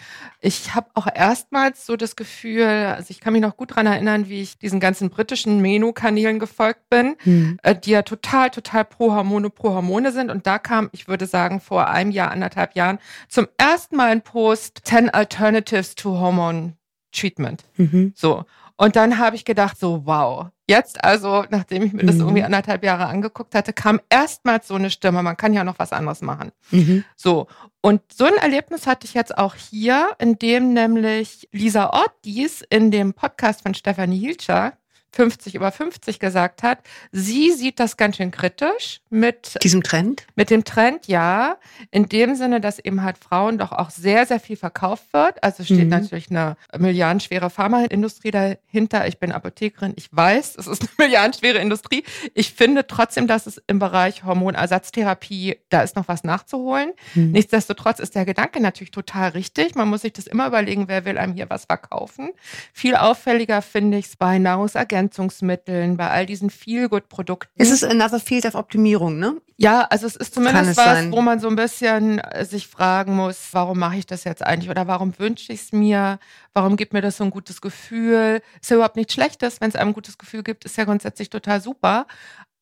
ich 0.41 0.75
habe 0.75 0.89
auch 0.95 1.07
erstmals 1.15 1.85
so 1.85 1.95
das 1.95 2.17
Gefühl, 2.17 2.65
also 2.65 3.11
ich 3.11 3.21
kann 3.21 3.35
mich 3.35 3.43
noch 3.43 3.59
gut 3.59 3.77
dran 3.77 3.85
erinnern, 3.87 4.31
wie 4.31 4.41
ich 4.41 4.59
diesen 4.59 4.81
ganzen 4.81 5.11
britischen 5.11 5.61
Menu-Kanälen 5.61 6.39
gefolgt 6.39 6.89
bin, 6.89 7.17
Hm. 7.25 7.59
äh, 7.63 7.75
die 7.77 7.91
ja 7.91 8.01
total, 8.01 8.49
total 8.49 8.87
pro 8.87 9.13
Hormone, 9.15 9.51
pro 9.51 9.75
Hormone 9.75 10.11
sind. 10.11 10.31
Und 10.31 10.47
da 10.47 10.59
kam, 10.59 10.89
ich 10.93 11.07
würde 11.07 11.27
sagen, 11.27 11.61
vor 11.61 11.89
einem 11.89 12.13
Jahr, 12.13 12.31
anderthalb 12.31 12.75
Jahren 12.75 12.99
zum 13.29 13.47
ersten 13.59 13.97
Mal 13.97 14.09
ein 14.13 14.23
Post 14.23 14.81
10 14.85 15.11
Alternatives 15.11 15.95
to 15.97 16.19
Hormone 16.19 16.79
Treatment. 17.13 17.63
Mhm. 17.77 18.15
So. 18.17 18.47
Und 18.79 18.97
dann 18.97 19.19
habe 19.19 19.37
ich 19.37 19.45
gedacht, 19.45 19.79
so, 19.79 20.07
wow. 20.07 20.47
Jetzt 20.71 21.03
also, 21.03 21.45
nachdem 21.51 21.83
ich 21.83 21.93
mir 21.93 22.05
das 22.05 22.15
Mhm. 22.15 22.21
irgendwie 22.21 22.45
anderthalb 22.45 22.85
Jahre 22.85 23.07
angeguckt 23.07 23.57
hatte, 23.57 23.73
kam 23.73 24.01
erstmals 24.09 24.69
so 24.69 24.77
eine 24.77 24.89
Stimme, 24.91 25.21
man 25.21 25.37
kann 25.37 25.53
ja 25.53 25.65
noch 25.65 25.81
was 25.81 25.93
anderes 25.93 26.21
machen. 26.23 26.53
Mhm. 26.71 27.05
So. 27.17 27.49
Und 27.81 28.03
so 28.13 28.25
ein 28.25 28.35
Erlebnis 28.35 28.87
hatte 28.87 29.05
ich 29.05 29.15
jetzt 29.15 29.37
auch 29.37 29.57
hier, 29.57 30.11
in 30.21 30.39
dem 30.39 30.73
nämlich 30.73 31.49
Lisa 31.51 31.91
Ortiz 31.91 32.63
in 32.71 32.93
dem 32.93 33.15
Podcast 33.15 33.63
von 33.63 33.75
Stefanie 33.75 34.19
Hilscher 34.21 34.75
50 35.13 35.55
über 35.55 35.73
50 35.73 36.19
gesagt 36.21 36.63
hat, 36.63 36.79
sie 37.13 37.51
sieht 37.53 37.81
das 37.81 37.97
ganz 37.97 38.17
schön 38.17 38.31
kritisch 38.31 39.01
mit 39.11 39.57
Diesem 39.63 39.83
Trend? 39.83 40.27
mit 40.37 40.51
dem 40.51 40.65
Trend, 40.65 41.07
ja, 41.09 41.57
in 41.91 42.09
dem 42.09 42.35
Sinne, 42.37 42.61
dass 42.61 42.79
eben 42.79 43.03
halt 43.03 43.19
Frauen 43.19 43.59
doch 43.59 43.73
auch 43.73 43.91
sehr, 43.91 44.25
sehr 44.27 44.39
viel 44.41 44.57
verkauft 44.57 45.13
wird. 45.13 45.43
Also 45.43 45.65
steht 45.65 45.85
Mhm. 45.85 45.89
natürlich 45.89 46.31
eine 46.31 46.57
milliardenschwere 46.79 47.51
Pharmaindustrie 47.51 48.31
dahinter. 48.31 49.07
Ich 49.09 49.19
bin 49.19 49.33
Apothekerin, 49.33 49.95
ich 49.97 50.09
weiß, 50.13 50.57
es 50.57 50.67
ist 50.67 50.83
eine 50.83 50.91
milliardenschwere 51.09 51.59
Industrie. 51.59 52.05
Ich 52.35 52.53
finde 52.53 52.87
trotzdem, 52.87 53.27
dass 53.27 53.47
es 53.47 53.61
im 53.67 53.79
Bereich 53.79 54.23
Hormonersatztherapie, 54.25 55.57
da 55.71 55.83
ist 55.83 55.97
noch 55.97 56.09
was 56.09 56.25
nachzuholen. 56.25 56.93
Mhm. 57.15 57.33
Nichtsdestotrotz 57.33 57.99
ist 57.99 58.15
der 58.15 58.25
Gedanke 58.25 58.61
natürlich 58.61 58.91
total 58.91 59.31
richtig. 59.31 59.75
Man 59.75 59.89
muss 59.89 60.03
sich 60.03 60.13
das 60.13 60.27
immer 60.27 60.47
überlegen, 60.47 60.89
wer 60.89 61.05
will 61.05 61.19
einem 61.19 61.35
hier 61.35 61.51
was 61.51 61.65
verkaufen. 61.65 62.31
Viel 62.73 62.95
auffälliger 62.97 63.61
finde 63.63 63.99
ich 63.99 64.07
es 64.07 64.17
bei 64.17 64.39
Nahrungsergänzungsmitteln 64.39 65.00
Nahrungsergänzungsmitteln, 65.01 65.97
bei 65.97 66.11
all 66.11 66.27
diesen 66.27 66.51
Feel-Good-Produkten. 66.51 67.51
Es 67.57 67.71
ist 67.71 67.85
another 67.85 68.21
field 68.21 68.45
of 68.45 68.55
Optimierung, 68.55 69.19
ne? 69.19 69.41
Ja, 69.57 69.83
also 69.83 70.07
es 70.07 70.17
ist 70.17 70.35
zumindest 70.35 70.71
es 70.71 70.77
was, 70.77 70.85
sein. 70.85 71.13
wo 71.13 71.21
man 71.21 71.41
so 71.41 71.49
ein 71.49 71.57
bisschen 71.57 72.19
äh, 72.19 72.45
sich 72.45 72.67
fragen 72.67 73.15
muss, 73.15 73.49
warum 73.53 73.79
mache 73.79 73.97
ich 73.97 74.07
das 74.07 74.25
jetzt 74.25 74.45
eigentlich 74.45 74.71
oder 74.71 74.87
warum 74.87 75.19
wünsche 75.19 75.53
ich 75.53 75.63
es 75.63 75.73
mir? 75.73 76.19
Warum 76.53 76.77
gibt 76.77 76.93
mir 76.93 77.03
das 77.03 77.17
so 77.17 77.25
ein 77.25 77.31
gutes 77.31 77.61
Gefühl? 77.61 78.43
Ist 78.61 78.71
ja 78.71 78.77
überhaupt 78.77 78.97
nichts 78.97 79.15
Schlechtes, 79.15 79.61
wenn 79.61 79.69
es 79.69 79.77
einem 79.77 79.91
ein 79.91 79.95
gutes 79.95 80.19
Gefühl 80.19 80.43
gibt, 80.43 80.65
ist 80.65 80.77
ja 80.77 80.85
grundsätzlich 80.85 81.31
total 81.31 81.61
super. 81.61 82.07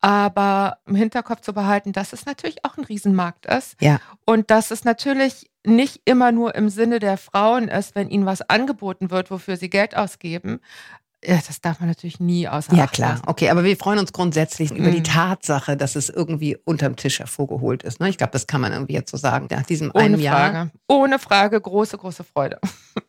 Aber 0.01 0.79
im 0.87 0.95
Hinterkopf 0.95 1.41
zu 1.41 1.53
behalten, 1.53 1.93
dass 1.93 2.13
es 2.13 2.25
natürlich 2.25 2.65
auch 2.65 2.77
ein 2.77 2.85
Riesenmarkt 2.85 3.47
ist. 3.47 3.75
Ja. 3.81 4.01
Und 4.25 4.49
dass 4.51 4.71
es 4.71 4.85
natürlich 4.85 5.51
nicht 5.67 6.03
immer 6.05 6.31
nur 6.31 6.55
im 6.55 6.69
Sinne 6.69 7.01
der 7.01 7.17
Frauen 7.17 7.67
ist, 7.67 7.97
wenn 7.97 8.09
ihnen 8.09 8.25
was 8.25 8.43
angeboten 8.43 9.11
wird, 9.11 9.33
wofür 9.33 9.57
sie 9.57 9.69
Geld 9.69 9.97
ausgeben. 9.97 10.61
Ja, 11.25 11.37
das 11.45 11.61
darf 11.61 11.81
man 11.81 11.89
natürlich 11.89 12.21
nie 12.21 12.47
außer 12.47 12.75
Ja, 12.75 12.85
Acht 12.85 12.93
klar. 12.95 13.11
lassen. 13.11 13.23
Okay, 13.27 13.51
aber 13.51 13.65
wir 13.65 13.77
freuen 13.77 13.99
uns 13.99 14.13
grundsätzlich 14.13 14.71
über 14.71 14.91
die 14.93 14.99
Mhm. 15.01 15.05
Tatsache, 15.05 15.77
dass 15.77 15.97
es 15.97 16.09
irgendwie 16.11 16.57
unterm 16.65 16.95
Tisch 16.95 17.19
hervorgeholt 17.19 17.83
ist. 17.83 17.99
Ne? 17.99 18.09
Ich 18.09 18.19
glaube, 18.19 18.31
das 18.33 18.47
kann 18.47 18.61
man 18.61 18.73
irgendwie 18.73 18.93
jetzt 18.93 19.11
so 19.11 19.17
sagen. 19.17 19.49
Nach 19.51 19.63
diesem 19.67 19.91
Ohne 19.93 20.05
einen 20.05 20.21
Jahr. 20.21 20.51
Frage. 20.53 20.71
Ohne 20.87 21.19
Frage, 21.19 21.61
große, 21.61 21.99
große 21.99 22.23
Freude. 22.25 22.61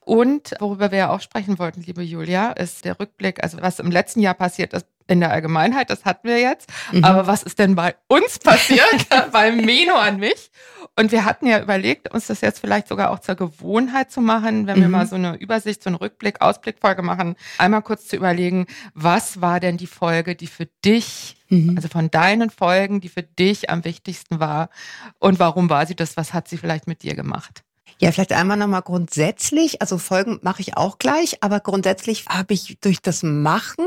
Und 0.00 0.54
worüber 0.60 0.90
wir 0.92 0.98
ja 0.98 1.10
auch 1.10 1.20
sprechen 1.20 1.58
wollten, 1.58 1.82
liebe 1.82 2.02
Julia, 2.02 2.52
ist 2.52 2.84
der 2.84 3.00
Rückblick, 3.00 3.42
also 3.42 3.58
was 3.60 3.80
im 3.80 3.90
letzten 3.90 4.20
Jahr 4.20 4.34
passiert 4.34 4.72
ist 4.72 4.86
in 5.08 5.20
der 5.20 5.30
Allgemeinheit, 5.30 5.90
das 5.90 6.04
hatten 6.04 6.28
wir 6.28 6.40
jetzt. 6.40 6.68
Mhm. 6.92 7.04
Aber 7.04 7.26
was 7.26 7.42
ist 7.42 7.58
denn 7.58 7.74
bei 7.74 7.94
uns 8.08 8.38
passiert, 8.38 8.80
bei 9.32 9.52
Meno 9.52 9.94
an 9.94 10.18
mich? 10.18 10.50
Und 10.98 11.12
wir 11.12 11.24
hatten 11.24 11.46
ja 11.46 11.60
überlegt, 11.60 12.12
uns 12.14 12.26
das 12.28 12.40
jetzt 12.40 12.58
vielleicht 12.60 12.88
sogar 12.88 13.10
auch 13.10 13.18
zur 13.18 13.34
Gewohnheit 13.34 14.10
zu 14.10 14.20
machen, 14.20 14.66
wenn 14.66 14.76
wir 14.80 14.86
Mhm. 14.86 14.92
mal 14.92 15.06
so 15.06 15.16
eine 15.16 15.36
Übersicht, 15.36 15.82
so 15.82 15.88
einen 15.90 15.96
Rückblick, 15.96 16.40
Ausblickfolge 16.40 17.02
machen, 17.02 17.36
einmal 17.58 17.82
kurz 17.82 18.06
zu 18.08 18.16
überlegen, 18.16 18.66
was 18.94 19.40
war 19.40 19.60
denn 19.60 19.76
die 19.76 19.86
Folge, 19.86 20.34
die 20.36 20.46
für 20.46 20.66
dich 20.84 21.36
Mhm. 21.48 21.74
also 21.76 21.88
von 21.88 22.10
deinen 22.10 22.50
Folgen, 22.50 23.00
die 23.00 23.08
für 23.08 23.22
dich 23.22 23.70
am 23.70 23.84
wichtigsten 23.84 24.40
war 24.40 24.68
und 25.20 25.38
warum 25.38 25.70
war 25.70 25.86
sie 25.86 25.94
das? 25.94 26.16
Was 26.16 26.32
hat 26.34 26.48
sie 26.48 26.56
vielleicht 26.56 26.86
mit 26.88 27.02
dir 27.04 27.14
gemacht? 27.14 27.62
Ja, 27.98 28.10
vielleicht 28.12 28.32
einmal 28.32 28.56
nochmal 28.56 28.82
grundsätzlich. 28.82 29.80
Also 29.80 29.96
Folgen 29.98 30.38
mache 30.42 30.60
ich 30.60 30.76
auch 30.76 30.98
gleich, 30.98 31.42
aber 31.42 31.60
grundsätzlich 31.60 32.26
habe 32.28 32.52
ich 32.54 32.78
durch 32.80 33.00
das 33.00 33.22
Machen 33.22 33.86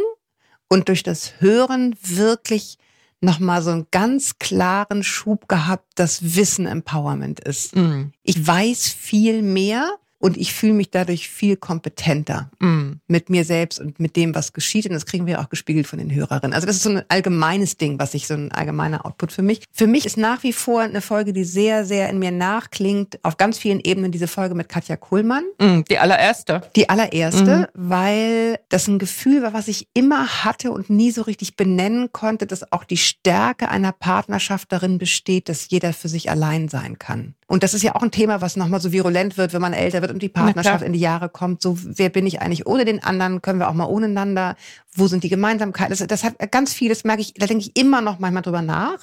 und 0.69 0.87
durch 0.87 1.03
das 1.03 1.33
Hören 1.39 1.95
wirklich 2.01 2.77
nochmal 3.21 3.61
so 3.61 3.71
einen 3.71 3.87
ganz 3.91 4.39
klaren 4.39 5.03
Schub 5.03 5.49
gehabt, 5.49 5.85
dass 5.95 6.35
Wissen 6.35 6.65
Empowerment 6.65 7.41
ist. 7.41 7.75
Mm, 7.75 8.11
Ich 8.23 8.47
weiß 8.47 8.87
viel 8.87 9.41
mehr 9.41 9.93
und 10.19 10.37
ich 10.37 10.53
fühle 10.53 10.73
mich 10.73 10.91
dadurch 10.91 11.29
viel 11.29 11.55
kompetenter 11.55 12.51
mm, 12.59 12.91
mit 13.07 13.29
mir 13.29 13.45
selbst 13.45 13.79
und 13.79 13.99
mit 13.99 14.15
dem, 14.15 14.35
was 14.35 14.53
geschieht. 14.53 14.85
Und 14.85 14.93
das 14.93 15.05
kriegen 15.05 15.25
wir 15.25 15.39
auch 15.39 15.49
gespiegelt 15.49 15.87
von 15.87 15.97
den 15.97 16.13
Hörerinnen. 16.13 16.53
Also 16.53 16.67
das 16.67 16.75
ist 16.75 16.83
so 16.83 16.89
ein 16.89 17.03
allgemeines 17.07 17.77
Ding, 17.77 17.99
was 17.99 18.13
ich 18.13 18.27
so 18.27 18.33
ein 18.33 18.51
allgemeiner 18.51 19.05
Output 19.05 19.31
für 19.31 19.41
mich. 19.41 19.61
Für 19.71 19.87
mich 19.87 20.05
ist 20.05 20.17
nach 20.17 20.43
wie 20.43 20.53
vor 20.53 20.81
eine 20.81 21.01
Folge, 21.01 21.31
die 21.31 21.45
sehr, 21.45 21.85
sehr 21.85 22.09
in 22.09 22.19
mir 22.19 22.31
nachklingt, 22.31 23.19
auf 23.23 23.37
ganz 23.37 23.57
vielen 23.57 23.79
Ebenen 23.79 24.11
diese 24.11 24.27
Folge 24.27 24.55
mit 24.55 24.67
Katja 24.67 24.97
Kuhlmann. 24.97 25.45
mm, 25.59 25.81
die 25.89 25.97
allererste. 25.97 26.61
Die 26.75 26.89
allererste, 26.89 27.69
weil 27.73 28.59
das 28.67 28.87
ein 28.87 28.99
Gefühl 28.99 29.41
war, 29.41 29.53
was 29.53 29.69
ich 29.69 29.87
immer 29.93 30.43
hatte 30.43 30.71
und 30.71 30.89
nie 30.89 31.11
so 31.11 31.21
richtig 31.21 31.55
benennen 31.55 32.11
konnte, 32.11 32.45
dass 32.45 32.71
auch 32.73 32.83
die 32.83 32.97
Stärke 32.97 33.69
einer 33.69 33.93
Partnerschaft 33.93 34.71
darin 34.71 34.97
besteht, 34.97 35.47
dass 35.47 35.69
jeder 35.69 35.93
für 35.93 36.09
sich 36.09 36.29
allein 36.29 36.67
sein 36.67 36.99
kann. 36.99 37.35
Und 37.49 37.63
das 37.63 37.73
ist 37.73 37.81
ja 37.81 37.95
auch 37.95 38.03
ein 38.03 38.11
Thema, 38.11 38.41
was 38.41 38.57
nochmal 38.57 38.79
so 38.79 38.91
virulent 38.91 39.35
wird, 39.35 39.53
wenn 39.53 39.61
man 39.61 39.73
älter 39.73 40.01
wird 40.01 40.11
und 40.11 40.21
die. 40.21 40.29
Partnerschaft 40.29 40.83
in 40.83 40.93
die 40.93 40.99
Jahre 40.99 41.29
kommt. 41.29 41.63
So, 41.63 41.79
wer 41.81 42.09
bin 42.09 42.27
ich 42.27 42.41
eigentlich 42.41 42.67
ohne 42.67 42.85
den 42.85 43.03
anderen? 43.03 43.41
Können 43.41 43.57
wir 43.57 43.69
auch 43.69 43.73
mal 43.73 43.87
ohne 43.87 44.05
einander? 44.05 44.55
Wo 44.93 45.07
sind 45.07 45.23
die 45.23 45.29
Gemeinsamkeiten? 45.29 45.89
Das, 45.89 46.05
das 46.05 46.23
hat 46.23 46.35
ganz 46.51 46.73
viel, 46.73 46.89
das 46.89 47.03
merke 47.03 47.23
ich, 47.23 47.33
da 47.33 47.47
denke 47.47 47.63
ich 47.63 47.75
immer 47.75 48.01
noch 48.01 48.19
manchmal 48.19 48.43
drüber 48.43 48.61
nach. 48.61 48.99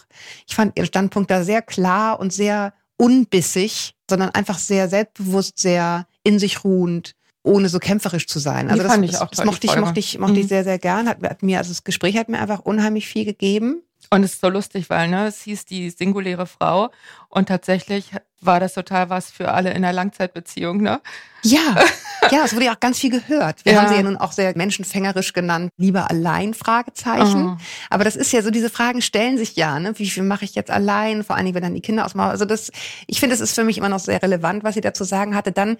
Ich 0.47 0.55
fand 0.55 0.79
ihren 0.79 0.87
Standpunkt 0.87 1.29
da 1.29 1.43
sehr 1.43 1.61
klar 1.61 2.21
und 2.21 2.33
sehr 2.33 2.73
unbissig, 2.97 3.97
sondern 4.09 4.31
einfach 4.31 4.59
sehr 4.59 4.89
selbstbewusst, 4.89 5.59
sehr 5.59 6.07
in 6.23 6.39
sich 6.39 6.63
ruhend, 6.63 7.17
ohne 7.43 7.69
so 7.69 7.81
kämpferisch 7.81 8.29
zu 8.29 8.39
sein. 8.39 8.67
Die 8.67 8.71
Also 8.71 8.85
das, 8.85 8.93
fand 8.93 9.05
ich 9.05 9.17
auch 9.17 9.29
das 9.29 9.41
die 9.41 9.45
mochte 9.45 9.67
ich, 9.67 9.77
mochte 9.77 9.99
ich, 9.99 10.19
mochte 10.21 10.39
ich 10.39 10.47
sehr, 10.47 10.63
sehr 10.63 10.79
gern. 10.79 11.09
Hat, 11.09 11.21
hat 11.21 11.43
mir, 11.43 11.59
also 11.59 11.71
das 11.73 11.83
Gespräch 11.83 12.17
hat 12.17 12.29
mir 12.29 12.39
einfach 12.39 12.61
unheimlich 12.61 13.09
viel 13.09 13.25
gegeben. 13.25 13.83
Und 14.11 14.23
es 14.23 14.35
ist 14.35 14.41
so 14.41 14.49
lustig, 14.49 14.89
weil 14.91 15.09
ne, 15.09 15.27
es 15.27 15.43
hieß 15.43 15.65
die 15.65 15.91
singuläre 15.91 16.47
Frau 16.47 16.91
und 17.29 17.49
tatsächlich 17.49 18.11
war 18.41 18.61
das 18.61 18.75
total 18.75 19.11
was 19.11 19.31
für 19.31 19.53
alle 19.53 19.71
in 19.71 19.77
einer 19.79 19.93
Langzeitbeziehung. 19.93 20.81
Ne? 20.81 21.01
Ja, 21.43 21.83
ja, 22.31 22.45
es 22.45 22.55
wurde 22.55 22.67
ja 22.67 22.75
auch 22.75 22.81
ganz 22.81 22.99
viel 22.99 23.11
gehört. 23.11 23.65
Wir 23.65 23.73
Ja. 23.73 23.81
haben 23.83 23.89
sie 23.89 23.95
ja 23.97 24.03
nun 24.03 24.17
auch 24.17 24.33
sehr 24.33 24.57
menschenfängerisch 24.57 25.33
genannt, 25.33 25.71
lieber 25.77 26.11
allein, 26.11 26.55
Fragezeichen. 26.55 27.49
Oh. 27.49 27.57
Aber 27.91 28.05
das 28.05 28.15
ist 28.15 28.33
ja 28.33 28.43
so, 28.43 28.51
diese 28.51 28.71
Fragen 28.71 29.03
stellen 29.03 29.39
sich 29.39 29.57
ja, 29.57 29.79
ne? 29.81 29.99
Wie 29.99 30.09
viel 30.09 30.23
mache 30.23 30.45
ich 30.45 30.55
jetzt 30.55 30.71
allein? 30.71 31.25
Vor 31.25 31.35
allen 31.37 31.47
Dingen, 31.47 31.55
wenn 31.57 31.63
dann 31.63 31.75
die 31.75 31.81
Kinder 31.81 32.05
ausmachen. 32.05 32.31
Also 32.31 32.45
das, 32.45 32.71
ich 33.07 33.19
finde, 33.21 33.35
es 33.35 33.41
ist 33.41 33.55
für 33.55 33.65
mich 33.65 33.79
immer 33.79 33.89
noch 33.89 33.99
sehr 34.01 34.23
relevant, 34.23 34.63
was 34.65 34.75
sie 34.75 34.81
dazu 34.81 35.03
sagen 35.05 35.35
hatte. 35.35 35.51
Dann 35.51 35.77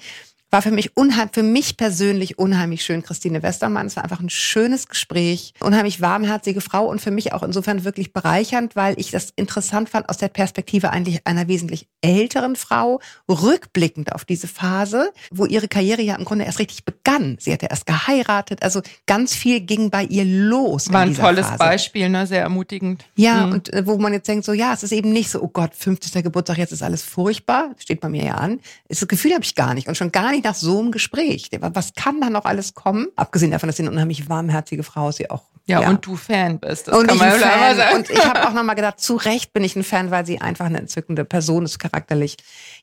war 0.51 0.63
für 0.63 0.71
mich 0.71 0.97
unheimlich, 0.97 1.35
für 1.35 1.43
mich 1.43 1.77
persönlich 1.77 2.39
unheimlich 2.39 2.85
schön, 2.85 3.03
Christine 3.03 3.43
Westermann. 3.43 3.87
Es 3.87 3.97
war 3.97 4.05
einfach 4.05 4.21
ein 4.21 4.31
schönes 4.31 4.87
Gespräch, 4.89 5.53
unheimlich 5.61 6.01
warmherzige 6.01 6.61
Frau 6.61 6.87
und 6.87 7.01
für 7.01 7.11
mich 7.11 7.33
auch 7.33 7.43
insofern 7.43 7.85
wirklich 7.85 8.13
bereichernd, 8.13 8.77
weil 8.77 8.95
ich 8.99 9.11
das 9.11 9.31
interessant 9.37 9.89
fand 9.89 10.09
aus 10.09 10.19
der 10.19 10.29
Perspektive 10.29 10.91
eigentlich 10.91 11.27
einer 11.27 11.49
wesentlich 11.49 11.89
älteren 12.01 12.55
Frau, 12.57 13.01
rückblickend 13.29 14.13
auf 14.13 14.25
diese 14.25 14.47
Phase, 14.49 15.11
wo 15.31 15.47
ihre 15.47 15.69
Karriere 15.69 16.03
ja 16.03 16.15
im 16.17 16.25
Grunde 16.25 16.45
erst 16.45 16.59
richtig 16.59 16.85
begann. 16.85 17.37
Sie 17.41 17.53
hatte 17.53 17.67
erst 17.69 17.87
geheiratet, 17.87 18.63
also 18.63 18.83
ganz 19.07 19.35
viel 19.35 19.61
ging 19.61 19.91
bei 19.91 20.05
ihr 20.05 20.25
los. 20.25 20.93
War 20.93 21.03
in 21.05 21.11
ein 21.11 21.15
tolles 21.17 21.47
Phase. 21.47 21.59
Beispiel, 21.59 22.09
ne? 22.09 22.27
sehr 22.27 22.43
ermutigend. 22.43 23.05
Ja, 23.17 23.47
Mhm. 23.47 23.53
und 23.53 23.73
äh, 23.73 23.87
wo 23.87 23.97
man 23.99 24.13
jetzt 24.13 24.29
denkt, 24.29 24.45
so 24.45 24.53
ja, 24.53 24.73
es 24.73 24.83
ist 24.83 24.93
eben 24.93 25.13
nicht 25.13 25.31
so, 25.31 25.43
oh 25.43 25.49
Gott, 25.49 25.75
50. 25.75 26.23
Geburtstag, 26.23 26.59
jetzt 26.59 26.73
ist 26.73 26.83
alles 26.83 27.03
furchtbar, 27.03 27.71
steht 27.79 28.01
bei 28.01 28.09
mir 28.09 28.25
ja 28.25 28.35
an. 28.35 28.61
Das 28.89 29.07
Gefühl 29.07 29.33
habe 29.35 29.45
ich 29.45 29.55
gar 29.55 29.75
nicht 29.75 29.89
und 29.89 29.97
schon 29.97 30.13
gar 30.13 30.31
nicht 30.31 30.36
nach 30.45 30.55
so 30.55 30.79
einem 30.81 30.93
Gespräch. 30.93 31.51
Was 31.61 31.95
kann 31.95 32.21
da 32.21 32.31
noch 32.31 32.45
alles 32.45 32.75
kommen? 32.75 33.07
Abgesehen 33.17 33.51
davon, 33.51 33.69
dass 33.69 33.77
sie 33.77 33.83
eine 33.83 33.91
unheimlich 33.91 34.29
warmherzige 34.29 34.83
Frau 34.83 35.09
ist, 35.09 35.17
sie 35.17 35.31
auch. 35.31 35.45
ja, 35.67 35.89
und 35.89 36.05
du 36.07 36.17
Fan 36.17 36.59
bist. 36.61 36.89
Das 36.89 36.97
und 36.97 37.07
kann 37.09 37.17
ich 37.17 37.23
man 37.23 37.31
ja 37.41 37.47
Fan. 37.47 37.77
sagen. 37.77 37.97
Und 37.97 38.11
ich 38.11 38.25
habe 38.25 38.47
auch 38.49 38.53
nochmal 38.53 38.77
gedacht, 38.77 39.01
zu 39.01 39.17
Recht 39.17 39.53
bin 39.53 39.65
ich 39.65 39.75
ein 39.77 39.85
Fan, 39.85 40.11
weil 40.11 40.25
sie 40.27 40.41
einfach 40.41 40.67
eine 40.67 40.79
entzückende 40.79 41.25
Person 41.25 41.65
ist, 41.65 41.79
charakterlich. 41.79 42.37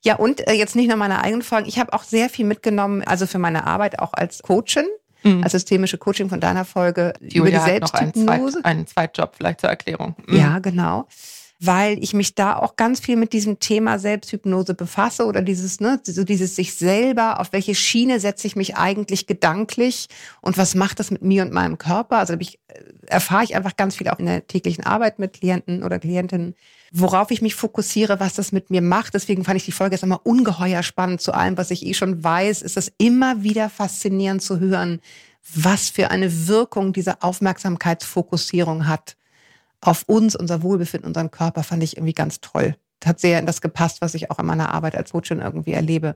Ja, 0.04 0.16
und 0.16 0.46
äh, 0.48 0.54
jetzt 0.54 0.76
nicht 0.76 0.88
nur 0.88 0.98
meine 0.98 1.24
eigenen 1.24 1.42
Folgen. 1.44 1.68
Ich 1.68 1.80
habe 1.80 1.94
auch 1.94 2.04
sehr 2.04 2.30
viel 2.30 2.46
mitgenommen, 2.46 3.04
also 3.04 3.26
für 3.28 3.40
meine 3.40 3.66
Arbeit 3.68 4.00
auch 4.00 4.14
als 4.14 4.42
Coachin, 4.44 4.86
Mhm. 5.26 5.42
als 5.42 5.54
systemische 5.54 5.98
Coaching 5.98 6.28
von 6.28 6.42
deiner 6.42 6.66
Folge 6.66 7.14
Julia 7.22 7.40
über 7.40 7.50
die 7.50 7.56
hat 7.76 7.82
noch 7.84 7.94
einen, 7.94 8.14
Selbsthypnose. 8.14 8.54
Zweit, 8.62 8.66
einen 8.66 8.88
Zweitjob 8.88 9.36
vielleicht 9.38 9.62
zur 9.62 9.70
Erklärung. 9.70 10.16
Mhm. 10.28 10.36
Ja, 10.38 10.60
genau. 10.60 11.08
Weil 11.66 12.04
ich 12.04 12.14
mich 12.14 12.36
da 12.36 12.58
auch 12.58 12.76
ganz 12.76 13.00
viel 13.00 13.16
mit 13.16 13.32
diesem 13.32 13.60
Thema 13.60 13.98
Selbsthypnose 13.98 14.74
befasse 14.74 15.26
oder 15.26 15.42
dieses, 15.42 15.80
ne, 15.80 16.02
so 16.04 16.26
dieses 16.26 16.58
sich 16.58 16.74
selber, 16.74 17.40
auf 17.40 17.54
welche 17.54 17.74
Schiene 17.74 18.20
setze 18.20 18.48
ich 18.48 18.56
mich 18.58 18.76
eigentlich 18.76 19.28
gedanklich 19.28 20.08
und 20.42 20.58
was 20.58 20.76
macht 20.76 21.00
das 21.00 21.10
mit 21.10 21.22
mir 21.22 21.44
und 21.44 21.54
meinem 21.54 21.78
Körper? 21.78 22.18
Also 22.18 22.36
ich, 22.38 22.60
äh, 22.68 22.84
erfahre 23.08 23.46
ich 23.46 23.56
einfach 23.56 23.78
ganz 23.78 23.96
viel 23.96 24.10
auch 24.10 24.20
in 24.20 24.26
der 24.26 24.46
täglichen 24.48 24.86
Arbeit 24.86 25.20
mit 25.20 25.34
Klienten 25.34 25.84
oder 25.84 26.00
Klientinnen, 26.00 26.56
worauf 26.92 27.32
ich 27.32 27.42
mich 27.42 27.56
fokussiere, 27.56 28.20
was 28.20 28.34
das 28.34 28.52
mit 28.52 28.70
mir 28.70 28.82
macht. 28.82 29.14
Deswegen 29.14 29.46
fand 29.46 29.58
ich 29.58 29.66
die 29.66 29.72
Folge 29.72 29.96
jetzt 29.96 30.02
nochmal 30.02 30.20
ungeheuer 30.24 30.84
spannend 30.84 31.22
zu 31.22 31.34
allem, 31.34 31.58
was 31.58 31.72
ich 31.72 31.86
eh 31.86 31.94
schon 31.94 32.24
weiß, 32.24 32.62
ist 32.62 32.76
es 32.76 32.92
immer 32.98 33.44
wieder 33.44 33.70
faszinierend 33.70 34.42
zu 34.42 34.60
hören, 34.60 35.00
was 35.56 35.90
für 35.90 36.12
eine 36.12 36.48
Wirkung 36.48 36.92
diese 36.94 37.22
Aufmerksamkeitsfokussierung 37.22 38.88
hat 38.88 39.16
auf 39.84 40.04
uns, 40.08 40.36
unser 40.36 40.64
Wohlbefinden, 40.64 41.08
unseren 41.08 41.32
Körper, 41.32 41.64
fand 41.64 41.84
ich 41.84 41.98
irgendwie 41.98 42.14
ganz 42.14 42.42
toll. 42.42 42.76
Hat 43.04 43.20
sehr 43.20 43.40
in 43.40 43.46
das 43.46 43.62
gepasst, 43.62 44.02
was 44.02 44.14
ich 44.14 44.32
auch 44.32 44.40
in 44.40 44.46
meiner 44.46 44.74
Arbeit 44.74 44.96
als 44.96 45.12
Coachin 45.12 45.40
irgendwie 45.40 45.74
erlebe. 45.74 46.16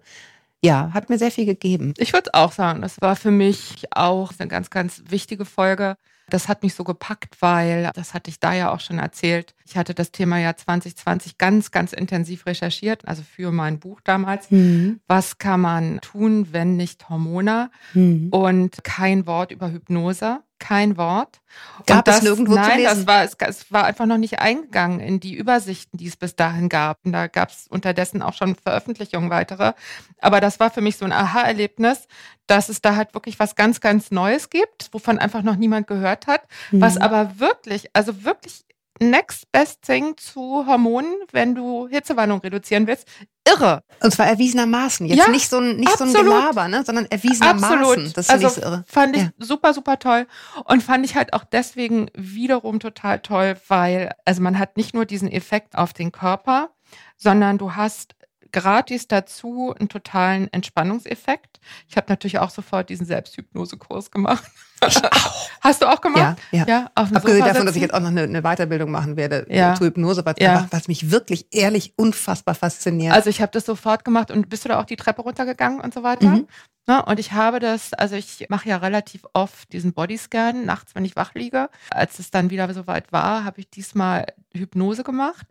Ja, 0.64 0.92
hat 0.94 1.10
mir 1.10 1.18
sehr 1.18 1.32
viel 1.32 1.46
gegeben. 1.46 1.94
Ich 1.98 2.14
würde 2.14 2.34
auch 2.34 2.52
sagen, 2.52 2.82
das 2.82 3.00
war 3.02 3.16
für 3.16 3.32
mich 3.32 3.86
auch 3.92 4.32
eine 4.38 4.48
ganz, 4.48 4.70
ganz 4.70 5.04
wichtige 5.10 5.46
Folge. 5.46 5.98
Das 6.30 6.50
hat 6.50 6.64
mich 6.64 6.74
so 6.74 6.84
gepackt, 6.84 7.38
weil, 7.42 7.90
das 7.94 8.14
hatte 8.14 8.30
ich 8.30 8.40
da 8.40 8.54
ja 8.54 8.74
auch 8.74 8.82
schon 8.82 9.00
erzählt, 9.00 9.54
ich 9.66 9.78
hatte 9.78 9.94
das 9.94 10.12
Thema 10.12 10.40
ja 10.40 10.58
2020 10.58 11.38
ganz, 11.38 11.72
ganz 11.72 11.94
intensiv 11.94 12.46
recherchiert, 12.46 13.08
also 13.08 13.24
für 13.24 13.52
mein 13.52 13.80
Buch 13.80 14.02
damals. 14.04 14.52
Mhm. 14.52 15.00
Was 15.08 15.38
kann 15.38 15.62
man 15.62 16.02
tun, 16.02 16.50
wenn 16.52 16.76
nicht 16.76 17.08
Hormone? 17.08 17.70
Mhm. 17.94 18.30
Und 18.32 18.84
kein 18.84 19.26
Wort 19.26 19.52
über 19.52 19.72
Hypnose, 19.72 20.42
kein 20.60 20.98
Wort. 20.98 21.40
Gab 21.86 22.00
Und 22.00 22.08
das, 22.08 22.18
es 22.18 22.24
nirgendwo 22.24 22.54
zu 22.54 22.60
nein, 22.60 22.80
lesen? 22.80 23.06
das 23.06 23.08
war, 23.08 23.24
es, 23.24 23.36
es 23.40 23.72
war 23.72 23.86
einfach 23.86 24.06
noch 24.06 24.18
nicht 24.18 24.40
eingegangen 24.40 25.00
in 25.00 25.20
die 25.20 25.36
Übersichten, 25.36 25.98
die 25.98 26.08
es 26.08 26.16
bis 26.18 26.36
dahin 26.36 26.70
gab. 26.70 27.00
Und 27.06 27.14
da 27.14 27.28
gab 27.28 27.50
es 27.50 27.68
unterdessen 27.68 28.22
auch 28.22 28.34
schon 28.34 28.56
Veröffentlichungen 28.56 29.30
weitere. 29.30 29.74
Aber 30.20 30.40
das 30.42 30.60
war 30.60 30.70
für 30.70 30.82
mich 30.82 30.98
so 30.98 31.06
ein 31.06 31.12
Aha-Erlebnis, 31.12 32.08
dass 32.48 32.70
es 32.70 32.82
da 32.82 32.96
halt 32.96 33.14
wirklich 33.14 33.40
was 33.40 33.56
ganz, 33.56 33.82
ganz 33.82 34.12
Neues 34.12 34.50
gibt, 34.50 34.90
wovon 34.94 35.20
einfach 35.20 35.44
noch 35.44 35.56
niemand 35.56 35.88
gehört 35.88 36.28
hat, 36.28 36.42
was 36.72 36.96
Mhm. 36.96 37.02
aber 37.02 37.40
wirklich, 37.40 37.90
also 37.94 38.24
wirklich 38.24 38.64
next 39.00 39.52
best 39.52 39.82
thing 39.84 40.16
zu 40.18 40.66
Hormonen, 40.68 41.14
wenn 41.32 41.56
du 41.56 41.88
Hitzewandlung 41.88 42.40
reduzieren 42.42 42.88
willst. 42.88 43.08
Irre. 43.48 43.84
Und 44.04 44.12
zwar 44.12 44.28
erwiesenermaßen. 44.28 45.06
Jetzt 45.08 45.18
Ja, 45.20 45.30
nicht 45.30 45.50
so 45.50 45.60
ein, 45.60 45.78
nicht 45.78 45.98
so 45.98 46.04
ein. 46.04 46.14
Gelaber, 46.14 46.68
ne, 46.68 46.84
sondern 46.84 47.06
erwiesenermaßen. 47.06 47.78
Absolut. 47.80 48.18
Das 48.18 48.30
also 48.30 48.48
ich 48.48 48.54
so 48.54 48.62
irre. 48.62 48.84
fand 48.88 49.16
ich 49.16 49.24
Ja. 49.24 49.30
super, 49.40 49.74
super 49.74 50.00
toll. 50.00 50.28
Und 50.66 50.84
fand 50.84 51.06
ich 51.06 51.16
halt 51.16 51.34
auch 51.34 51.46
deswegen 51.46 52.10
wiederum 52.14 52.80
total 52.80 53.20
toll, 53.20 53.56
weil, 53.68 54.12
also 54.26 54.42
man 54.42 54.60
hat 54.60 54.76
nicht 54.76 54.94
nur 54.94 55.06
diesen 55.06 55.32
Effekt 55.32 55.78
auf 55.78 55.94
den 55.94 56.12
Körper, 56.12 56.72
sondern 57.16 57.58
du 57.58 57.76
hast 57.76 58.16
gratis 58.62 59.08
dazu 59.08 59.74
einen 59.78 59.90
totalen 59.90 60.52
Entspannungseffekt. 60.52 61.60
Ich 61.88 61.98
habe 61.98 62.08
natürlich 62.10 62.40
auch 62.40 62.50
sofort 62.50 62.90
diesen 62.90 63.06
Selbsthypnosekurs 63.06 64.12
gemacht. 64.12 64.44
Hast 65.62 65.82
du 65.82 65.88
auch 65.88 66.02
gemacht? 66.02 66.38
Ja, 66.52 66.60
ja. 66.60 66.66
Ja, 66.68 66.92
Abgesehen 66.96 67.46
davon, 67.46 67.66
dass 67.66 67.76
ich 67.76 67.82
jetzt 67.82 67.94
auch 67.94 68.00
noch 68.00 68.08
eine, 68.10 68.24
eine 68.24 68.42
Weiterbildung 68.42 68.92
machen 68.92 69.18
werde 69.18 69.46
Ja. 69.50 69.76
zur 69.76 69.88
Hypnose, 69.88 70.26
was, 70.26 70.36
Ja. 70.40 70.68
was 70.72 70.88
mich 70.88 71.12
wirklich 71.12 71.48
ehrlich 71.52 71.94
unfassbar 71.98 72.56
fasziniert. 72.56 73.14
Also 73.14 73.30
ich 73.30 73.42
habe 73.42 73.52
das 73.52 73.66
sofort 73.66 74.06
gemacht 74.06 74.32
und 74.32 74.50
bist 74.50 74.66
du 74.66 74.70
da 74.70 74.80
auch 74.80 74.86
die 74.86 74.96
Treppe 74.96 75.22
runtergegangen 75.22 75.80
und 75.82 75.94
so 75.94 76.04
weiter? 76.04 76.28
Mhm. 76.28 76.48
Ne? 76.88 77.04
Und 77.04 77.20
ich 77.20 77.34
habe 77.34 77.60
das, 77.60 77.94
also 77.94 78.16
ich 78.16 78.48
mache 78.50 78.70
ja 78.70 78.78
relativ 78.78 79.26
oft 79.34 79.74
diesen 79.74 79.94
Bodyscan 79.94 80.66
nachts, 80.66 80.96
wenn 80.96 81.04
ich 81.04 81.18
wach 81.18 81.34
liege. 81.34 81.70
Als 81.92 82.18
es 82.20 82.32
dann 82.32 82.50
wieder 82.50 82.74
soweit 82.74 83.12
war, 83.12 83.44
habe 83.44 83.60
ich 83.60 83.70
diesmal 83.70 84.26
Hypnose 84.54 85.04
gemacht. 85.04 85.46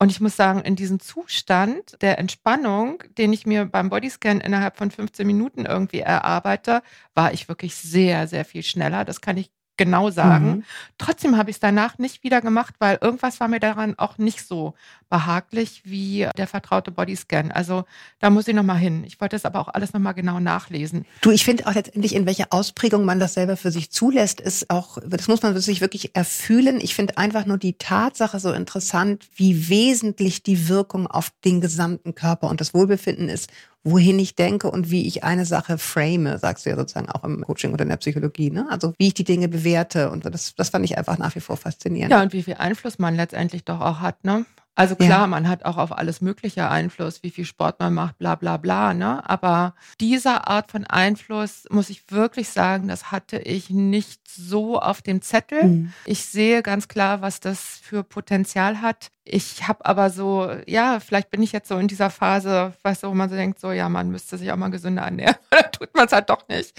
Und 0.00 0.10
ich 0.10 0.20
muss 0.20 0.36
sagen, 0.36 0.60
in 0.60 0.74
diesem 0.74 0.98
Zustand 0.98 2.02
der 2.02 2.18
Entspannung, 2.18 3.02
den 3.16 3.32
ich 3.32 3.46
mir 3.46 3.66
beim 3.66 3.90
Bodyscan 3.90 4.40
innerhalb 4.40 4.76
von 4.76 4.90
15 4.90 5.26
Minuten 5.26 5.66
irgendwie 5.66 6.00
erarbeite, 6.00 6.82
war 7.14 7.32
ich 7.32 7.48
wirklich 7.48 7.76
sehr, 7.76 8.26
sehr 8.26 8.44
viel 8.44 8.64
schneller. 8.64 9.04
Das 9.04 9.20
kann 9.20 9.36
ich 9.36 9.50
genau 9.76 10.10
sagen. 10.10 10.46
Mhm. 10.46 10.64
Trotzdem 10.98 11.36
habe 11.36 11.50
ich 11.50 11.56
es 11.56 11.60
danach 11.60 11.98
nicht 11.98 12.22
wieder 12.22 12.40
gemacht, 12.40 12.74
weil 12.78 12.98
irgendwas 13.00 13.40
war 13.40 13.48
mir 13.48 13.60
daran 13.60 13.98
auch 13.98 14.18
nicht 14.18 14.46
so 14.46 14.74
behaglich 15.08 15.82
wie 15.84 16.26
der 16.36 16.46
vertraute 16.46 16.90
Bodyscan. 16.90 17.50
Also 17.50 17.84
da 18.18 18.30
muss 18.30 18.48
ich 18.48 18.54
nochmal 18.54 18.78
hin. 18.78 19.04
Ich 19.04 19.20
wollte 19.20 19.34
das 19.34 19.44
aber 19.44 19.60
auch 19.60 19.68
alles 19.68 19.92
nochmal 19.92 20.14
genau 20.14 20.40
nachlesen. 20.40 21.04
Du, 21.20 21.30
ich 21.30 21.44
finde 21.44 21.66
auch 21.66 21.74
letztendlich, 21.74 22.14
in 22.14 22.26
welcher 22.26 22.46
Ausprägung 22.50 23.04
man 23.04 23.20
das 23.20 23.34
selber 23.34 23.56
für 23.56 23.70
sich 23.70 23.90
zulässt, 23.90 24.40
ist 24.40 24.70
auch, 24.70 24.98
das 25.06 25.28
muss 25.28 25.42
man 25.42 25.58
sich 25.58 25.80
wirklich 25.80 26.14
erfühlen. 26.14 26.80
Ich 26.80 26.94
finde 26.94 27.18
einfach 27.18 27.46
nur 27.46 27.58
die 27.58 27.74
Tatsache 27.74 28.40
so 28.40 28.52
interessant, 28.52 29.28
wie 29.36 29.68
wesentlich 29.68 30.42
die 30.42 30.68
Wirkung 30.68 31.06
auf 31.06 31.30
den 31.44 31.60
gesamten 31.60 32.14
Körper 32.14 32.48
und 32.48 32.60
das 32.60 32.74
Wohlbefinden 32.74 33.28
ist, 33.28 33.50
wohin 33.84 34.18
ich 34.18 34.34
denke 34.34 34.70
und 34.70 34.90
wie 34.90 35.06
ich 35.06 35.24
eine 35.24 35.44
Sache 35.44 35.78
frame, 35.78 36.38
sagst 36.38 36.66
du 36.66 36.70
ja 36.70 36.76
sozusagen 36.76 37.08
auch 37.08 37.24
im 37.24 37.42
Coaching 37.42 37.72
oder 37.72 37.82
in 37.82 37.88
der 37.88 37.96
Psychologie, 37.96 38.50
ne? 38.50 38.66
Also 38.70 38.94
wie 38.98 39.08
ich 39.08 39.14
die 39.14 39.24
Dinge 39.24 39.48
bewerte 39.48 40.10
und 40.10 40.24
das, 40.24 40.54
das 40.54 40.70
fand 40.70 40.84
ich 40.84 40.96
einfach 40.98 41.18
nach 41.18 41.34
wie 41.34 41.40
vor 41.40 41.56
faszinierend. 41.56 42.12
Ja, 42.12 42.22
und 42.22 42.32
wie 42.32 42.42
viel 42.42 42.54
Einfluss 42.54 42.98
man 42.98 43.16
letztendlich 43.16 43.64
doch 43.64 43.80
auch 43.80 44.00
hat, 44.00 44.24
ne? 44.24 44.46
Also 44.74 44.96
Ja. 44.98 45.04
klar, 45.06 45.26
man 45.26 45.48
hat 45.48 45.64
auch 45.66 45.76
auf 45.76 45.96
alles 45.96 46.20
mögliche 46.22 46.68
Einfluss, 46.70 47.22
wie 47.22 47.30
viel 47.30 47.44
Sport 47.44 47.78
man 47.78 47.92
macht, 47.92 48.16
bla 48.18 48.36
bla 48.36 48.56
bla, 48.56 48.94
ne? 48.94 49.28
Aber 49.28 49.74
dieser 50.00 50.48
Art 50.48 50.70
von 50.70 50.86
Einfluss, 50.86 51.64
muss 51.70 51.90
ich 51.90 52.10
wirklich 52.10 52.48
sagen, 52.48 52.88
das 52.88 53.12
hatte 53.12 53.38
ich 53.38 53.68
nicht 53.68 54.22
so 54.28 54.80
auf 54.80 55.02
dem 55.02 55.20
Zettel. 55.20 55.64
Mhm. 55.64 55.92
Ich 56.06 56.24
sehe 56.24 56.62
ganz 56.62 56.88
klar, 56.88 57.20
was 57.20 57.40
das 57.40 57.80
für 57.82 58.02
Potenzial 58.02 58.80
hat. 58.80 59.10
Ich 59.24 59.68
habe 59.68 59.84
aber 59.84 60.10
so, 60.10 60.50
ja, 60.66 60.98
vielleicht 61.00 61.30
bin 61.30 61.42
ich 61.42 61.52
jetzt 61.52 61.68
so 61.68 61.76
in 61.78 61.86
dieser 61.86 62.10
Phase, 62.10 62.72
weißt 62.82 63.02
du, 63.04 63.08
wo 63.08 63.14
man 63.14 63.28
so 63.30 63.36
denkt, 63.36 63.60
so, 63.60 63.70
ja, 63.70 63.88
man 63.88 64.10
müsste 64.10 64.36
sich 64.38 64.50
auch 64.50 64.56
mal 64.56 64.70
gesünder 64.70 65.02
ernähren. 65.02 65.36
Oder 65.52 65.70
tut 65.70 65.94
man 65.94 66.06
es 66.06 66.12
halt 66.12 66.28
doch 66.30 66.48
nicht. 66.48 66.74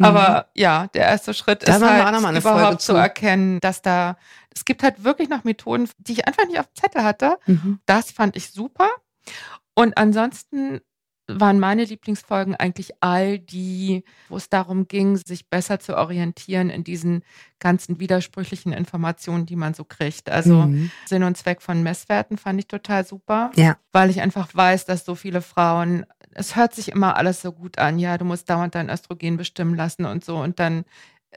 Aber 0.00 0.46
ja, 0.54 0.86
der 0.88 1.06
erste 1.06 1.34
Schritt 1.34 1.62
Mhm. 1.62 1.66
Da 1.66 1.76
ist 1.76 1.82
halt 1.82 2.36
überhaupt 2.38 2.80
zu. 2.82 2.92
zu 2.92 2.98
erkennen, 2.98 3.58
dass 3.60 3.82
da, 3.82 4.16
es 4.54 4.64
gibt 4.64 4.82
halt 4.82 5.04
wirklich 5.04 5.28
noch 5.28 5.44
Methoden, 5.44 5.88
die 5.98 6.12
ich 6.12 6.26
einfach 6.26 6.46
nicht 6.46 6.58
auf 6.58 6.66
dem 6.66 6.74
Zettel 6.82 7.02
hatte. 7.04 7.38
Mhm. 7.46 7.80
Das 7.86 8.10
fand 8.10 8.36
ich 8.36 8.50
super. 8.50 8.88
Und 9.74 9.96
ansonsten 9.96 10.80
waren 11.32 11.60
meine 11.60 11.84
Lieblingsfolgen 11.84 12.56
eigentlich 12.56 12.90
all 13.00 13.38
die, 13.38 14.02
wo 14.28 14.36
es 14.36 14.48
darum 14.48 14.88
ging, 14.88 15.16
sich 15.16 15.48
besser 15.48 15.78
zu 15.78 15.96
orientieren 15.96 16.70
in 16.70 16.82
diesen 16.82 17.22
ganzen 17.60 18.00
widersprüchlichen 18.00 18.72
Informationen, 18.72 19.46
die 19.46 19.54
man 19.54 19.72
so 19.74 19.84
kriegt. 19.84 20.28
Also 20.28 20.54
Mhm. 20.66 20.90
Sinn 21.06 21.22
und 21.22 21.36
Zweck 21.36 21.62
von 21.62 21.84
Messwerten 21.84 22.36
fand 22.36 22.58
ich 22.58 22.66
total 22.66 23.06
super, 23.06 23.52
Ja. 23.54 23.76
weil 23.92 24.10
ich 24.10 24.20
einfach 24.20 24.52
weiß, 24.52 24.86
dass 24.86 25.04
so 25.04 25.14
viele 25.14 25.40
Frauen, 25.40 26.04
es 26.32 26.56
hört 26.56 26.74
sich 26.74 26.88
immer 26.88 27.16
alles 27.16 27.42
so 27.42 27.52
gut 27.52 27.78
an, 27.78 28.00
ja, 28.00 28.18
du 28.18 28.24
musst 28.24 28.50
dauernd 28.50 28.74
dein 28.74 28.90
Östrogen 28.90 29.36
bestimmen 29.36 29.76
lassen 29.76 30.06
und 30.06 30.24
so 30.24 30.36
und 30.38 30.58
dann 30.58 30.84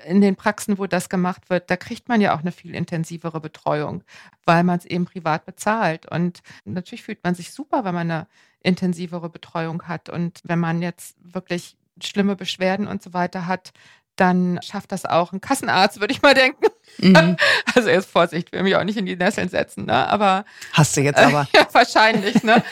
in 0.05 0.21
den 0.21 0.35
Praxen, 0.35 0.77
wo 0.77 0.87
das 0.87 1.09
gemacht 1.09 1.49
wird, 1.49 1.69
da 1.69 1.77
kriegt 1.77 2.09
man 2.09 2.19
ja 2.19 2.35
auch 2.35 2.39
eine 2.39 2.51
viel 2.51 2.73
intensivere 2.75 3.39
Betreuung, 3.39 4.03
weil 4.45 4.63
man 4.63 4.79
es 4.79 4.85
eben 4.85 5.05
privat 5.05 5.45
bezahlt. 5.45 6.05
Und 6.07 6.41
natürlich 6.65 7.03
fühlt 7.03 7.23
man 7.23 7.35
sich 7.35 7.51
super, 7.53 7.85
wenn 7.85 7.93
man 7.93 8.09
eine 8.09 8.27
intensivere 8.61 9.29
Betreuung 9.29 9.83
hat. 9.83 10.09
Und 10.09 10.41
wenn 10.43 10.59
man 10.59 10.81
jetzt 10.81 11.15
wirklich 11.21 11.77
schlimme 12.01 12.35
Beschwerden 12.35 12.87
und 12.87 13.03
so 13.03 13.13
weiter 13.13 13.45
hat, 13.45 13.71
dann 14.15 14.59
schafft 14.61 14.91
das 14.91 15.05
auch 15.05 15.31
ein 15.33 15.41
Kassenarzt, 15.41 15.99
würde 15.99 16.13
ich 16.13 16.21
mal 16.21 16.33
denken. 16.33 16.65
Mhm. 16.99 17.37
Also 17.75 17.89
erst 17.89 18.09
Vorsicht, 18.11 18.51
will 18.51 18.61
mich 18.61 18.75
auch 18.75 18.83
nicht 18.83 18.97
in 18.97 19.07
die 19.07 19.15
Nesseln 19.15 19.49
setzen, 19.49 19.85
ne? 19.85 20.07
Aber 20.07 20.45
Hast 20.73 20.95
du 20.95 21.01
jetzt 21.01 21.17
aber. 21.19 21.47
ja, 21.55 21.67
wahrscheinlich, 21.71 22.43
ne? 22.43 22.63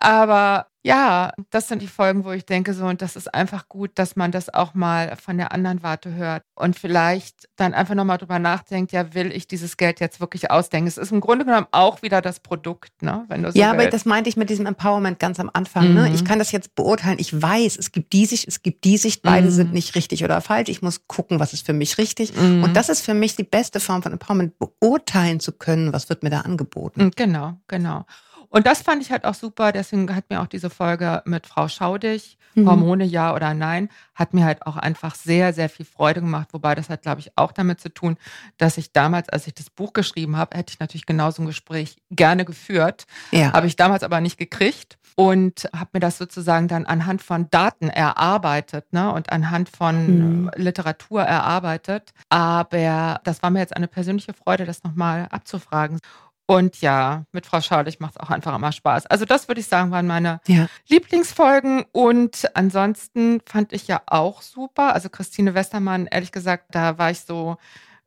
Aber 0.00 0.66
ja, 0.88 1.32
das 1.50 1.68
sind 1.68 1.82
die 1.82 1.86
Folgen, 1.86 2.24
wo 2.24 2.30
ich 2.32 2.46
denke, 2.46 2.72
so, 2.72 2.86
und 2.86 3.02
das 3.02 3.14
ist 3.14 3.34
einfach 3.34 3.68
gut, 3.68 3.90
dass 3.96 4.16
man 4.16 4.32
das 4.32 4.52
auch 4.52 4.72
mal 4.74 5.16
von 5.16 5.36
der 5.36 5.52
anderen 5.52 5.82
Warte 5.82 6.14
hört 6.14 6.42
und 6.54 6.78
vielleicht 6.78 7.48
dann 7.56 7.74
einfach 7.74 7.94
nochmal 7.94 8.16
drüber 8.18 8.38
nachdenkt, 8.38 8.92
ja, 8.92 9.12
will 9.14 9.30
ich 9.32 9.46
dieses 9.46 9.76
Geld 9.76 10.00
jetzt 10.00 10.18
wirklich 10.20 10.50
ausdenken? 10.50 10.88
Es 10.88 10.96
ist 10.96 11.12
im 11.12 11.20
Grunde 11.20 11.44
genommen 11.44 11.66
auch 11.72 12.00
wieder 12.02 12.22
das 12.22 12.40
Produkt, 12.40 13.02
ne? 13.02 13.24
Wenn 13.28 13.42
du 13.42 13.52
so 13.52 13.58
Ja, 13.58 13.70
aber 13.70 13.80
willst. 13.80 13.92
das 13.92 14.04
meinte 14.06 14.30
ich 14.30 14.36
mit 14.38 14.48
diesem 14.48 14.64
Empowerment 14.66 15.18
ganz 15.18 15.38
am 15.38 15.50
Anfang. 15.52 15.92
Ne? 15.92 16.08
Mhm. 16.08 16.14
Ich 16.14 16.24
kann 16.24 16.38
das 16.38 16.52
jetzt 16.52 16.74
beurteilen. 16.74 17.18
Ich 17.18 17.40
weiß, 17.40 17.76
es 17.76 17.92
gibt 17.92 18.12
die 18.14 18.24
Sicht, 18.26 18.48
es 18.48 18.62
gibt 18.62 18.84
die 18.84 18.96
Sicht. 18.96 19.22
Beide 19.22 19.48
Mhm. 19.48 19.52
sind 19.52 19.72
nicht 19.74 19.94
richtig 19.94 20.24
oder 20.24 20.40
falsch. 20.40 20.68
Ich 20.70 20.80
muss 20.82 21.06
gucken, 21.06 21.38
was 21.38 21.52
ist 21.52 21.66
für 21.66 21.74
mich 21.74 21.98
richtig. 21.98 22.34
Mhm. 22.34 22.62
Und 22.64 22.74
das 22.76 22.88
ist 22.88 23.02
für 23.02 23.14
mich 23.14 23.36
die 23.36 23.44
beste 23.44 23.78
Form 23.80 24.02
von 24.02 24.12
Empowerment, 24.12 24.54
beurteilen 24.58 25.40
zu 25.40 25.52
können, 25.52 25.92
was 25.92 26.08
wird 26.08 26.22
mir 26.22 26.30
da 26.30 26.40
angeboten. 26.40 27.06
Mm, 27.06 27.10
Genau, 27.16 27.54
genau. 27.68 28.06
Und 28.50 28.66
das 28.66 28.82
fand 28.82 29.02
ich 29.02 29.10
halt 29.10 29.24
auch 29.24 29.34
super. 29.34 29.72
Deswegen 29.72 30.14
hat 30.14 30.30
mir 30.30 30.40
auch 30.40 30.46
diese 30.46 30.70
Folge 30.70 31.22
mit 31.26 31.46
Frau 31.46 31.68
Schaudig, 31.68 32.36
Mhm. 32.54 32.66
Hormone 32.66 33.04
ja 33.04 33.34
oder 33.34 33.52
nein, 33.52 33.88
hat 34.14 34.32
mir 34.32 34.44
halt 34.46 34.66
auch 34.66 34.76
einfach 34.76 35.14
sehr, 35.14 35.52
sehr 35.52 35.68
viel 35.68 35.84
Freude 35.84 36.20
gemacht. 36.22 36.48
Wobei 36.52 36.74
das 36.74 36.88
hat, 36.88 37.02
glaube 37.02 37.20
ich, 37.20 37.30
auch 37.36 37.52
damit 37.52 37.78
zu 37.78 37.90
tun, 37.92 38.16
dass 38.56 38.78
ich 38.78 38.92
damals, 38.92 39.28
als 39.28 39.46
ich 39.46 39.54
das 39.54 39.68
Buch 39.70 39.92
geschrieben 39.92 40.36
habe, 40.38 40.56
hätte 40.56 40.72
ich 40.72 40.80
natürlich 40.80 41.04
genau 41.06 41.30
so 41.30 41.42
ein 41.42 41.46
Gespräch 41.46 41.98
gerne 42.10 42.44
geführt. 42.46 43.04
Ja. 43.32 43.52
Habe 43.52 43.66
ich 43.66 43.76
damals 43.76 44.02
aber 44.02 44.20
nicht 44.22 44.38
gekriegt 44.38 44.98
und 45.14 45.68
habe 45.76 45.90
mir 45.92 46.00
das 46.00 46.16
sozusagen 46.18 46.68
dann 46.68 46.86
anhand 46.86 47.22
von 47.22 47.48
Daten 47.50 47.90
erarbeitet 47.90 48.92
ne? 48.92 49.12
und 49.12 49.30
anhand 49.30 49.68
von 49.68 50.44
Mhm. 50.44 50.50
Literatur 50.56 51.22
erarbeitet. 51.22 52.12
Aber 52.30 53.20
das 53.24 53.42
war 53.42 53.50
mir 53.50 53.60
jetzt 53.60 53.76
eine 53.76 53.88
persönliche 53.88 54.32
Freude, 54.32 54.64
das 54.64 54.82
nochmal 54.84 55.26
abzufragen. 55.30 55.98
Und 56.50 56.80
ja, 56.80 57.24
mit 57.32 57.44
Frau 57.44 57.60
Schaulich 57.60 58.00
macht 58.00 58.14
es 58.16 58.20
auch 58.20 58.30
einfach 58.30 58.56
immer 58.56 58.72
Spaß. 58.72 59.04
Also 59.04 59.26
das 59.26 59.48
würde 59.48 59.60
ich 59.60 59.66
sagen, 59.66 59.90
waren 59.90 60.06
meine 60.06 60.40
Ja. 60.46 60.66
Lieblingsfolgen. 60.88 61.84
Und 61.92 62.48
ansonsten 62.54 63.42
fand 63.44 63.74
ich 63.74 63.86
ja 63.86 64.00
auch 64.06 64.40
super. 64.40 64.94
Also 64.94 65.10
Christine 65.10 65.52
Westermann, 65.54 66.06
ehrlich 66.06 66.32
gesagt, 66.32 66.68
da 66.70 66.96
war 66.96 67.10
ich 67.10 67.20
so, 67.20 67.58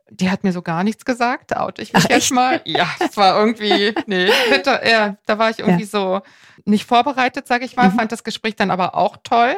die 0.10 0.32
hat 0.32 0.44
mir 0.44 0.54
so 0.54 0.64
gar 0.64 0.84
nichts 0.84 1.06
gesagt, 1.06 1.52
da 1.52 1.62
oute 1.62 1.84
ich 1.84 1.94
mich 1.94 2.04
Ach, 2.04 2.10
jetzt 2.10 2.24
echt? 2.24 2.32
mal. 2.32 2.62
Ja, 2.66 2.90
es 3.00 3.16
war 3.16 3.38
irgendwie, 3.40 3.94
nee, 4.08 4.30
bitte, 4.50 4.82
ja, 4.90 5.18
da 5.28 5.38
war 5.38 5.52
ich 5.52 5.60
irgendwie 5.60 5.86
so 5.86 6.22
nicht 6.66 6.86
vorbereitet, 6.86 7.48
sage 7.48 7.64
ich 7.66 7.76
mal, 7.76 7.90
Mhm. 7.90 7.96
fand 7.96 8.12
das 8.12 8.24
Gespräch 8.24 8.56
dann 8.56 8.72
aber 8.72 8.96
auch 8.96 9.18
toll. 9.24 9.56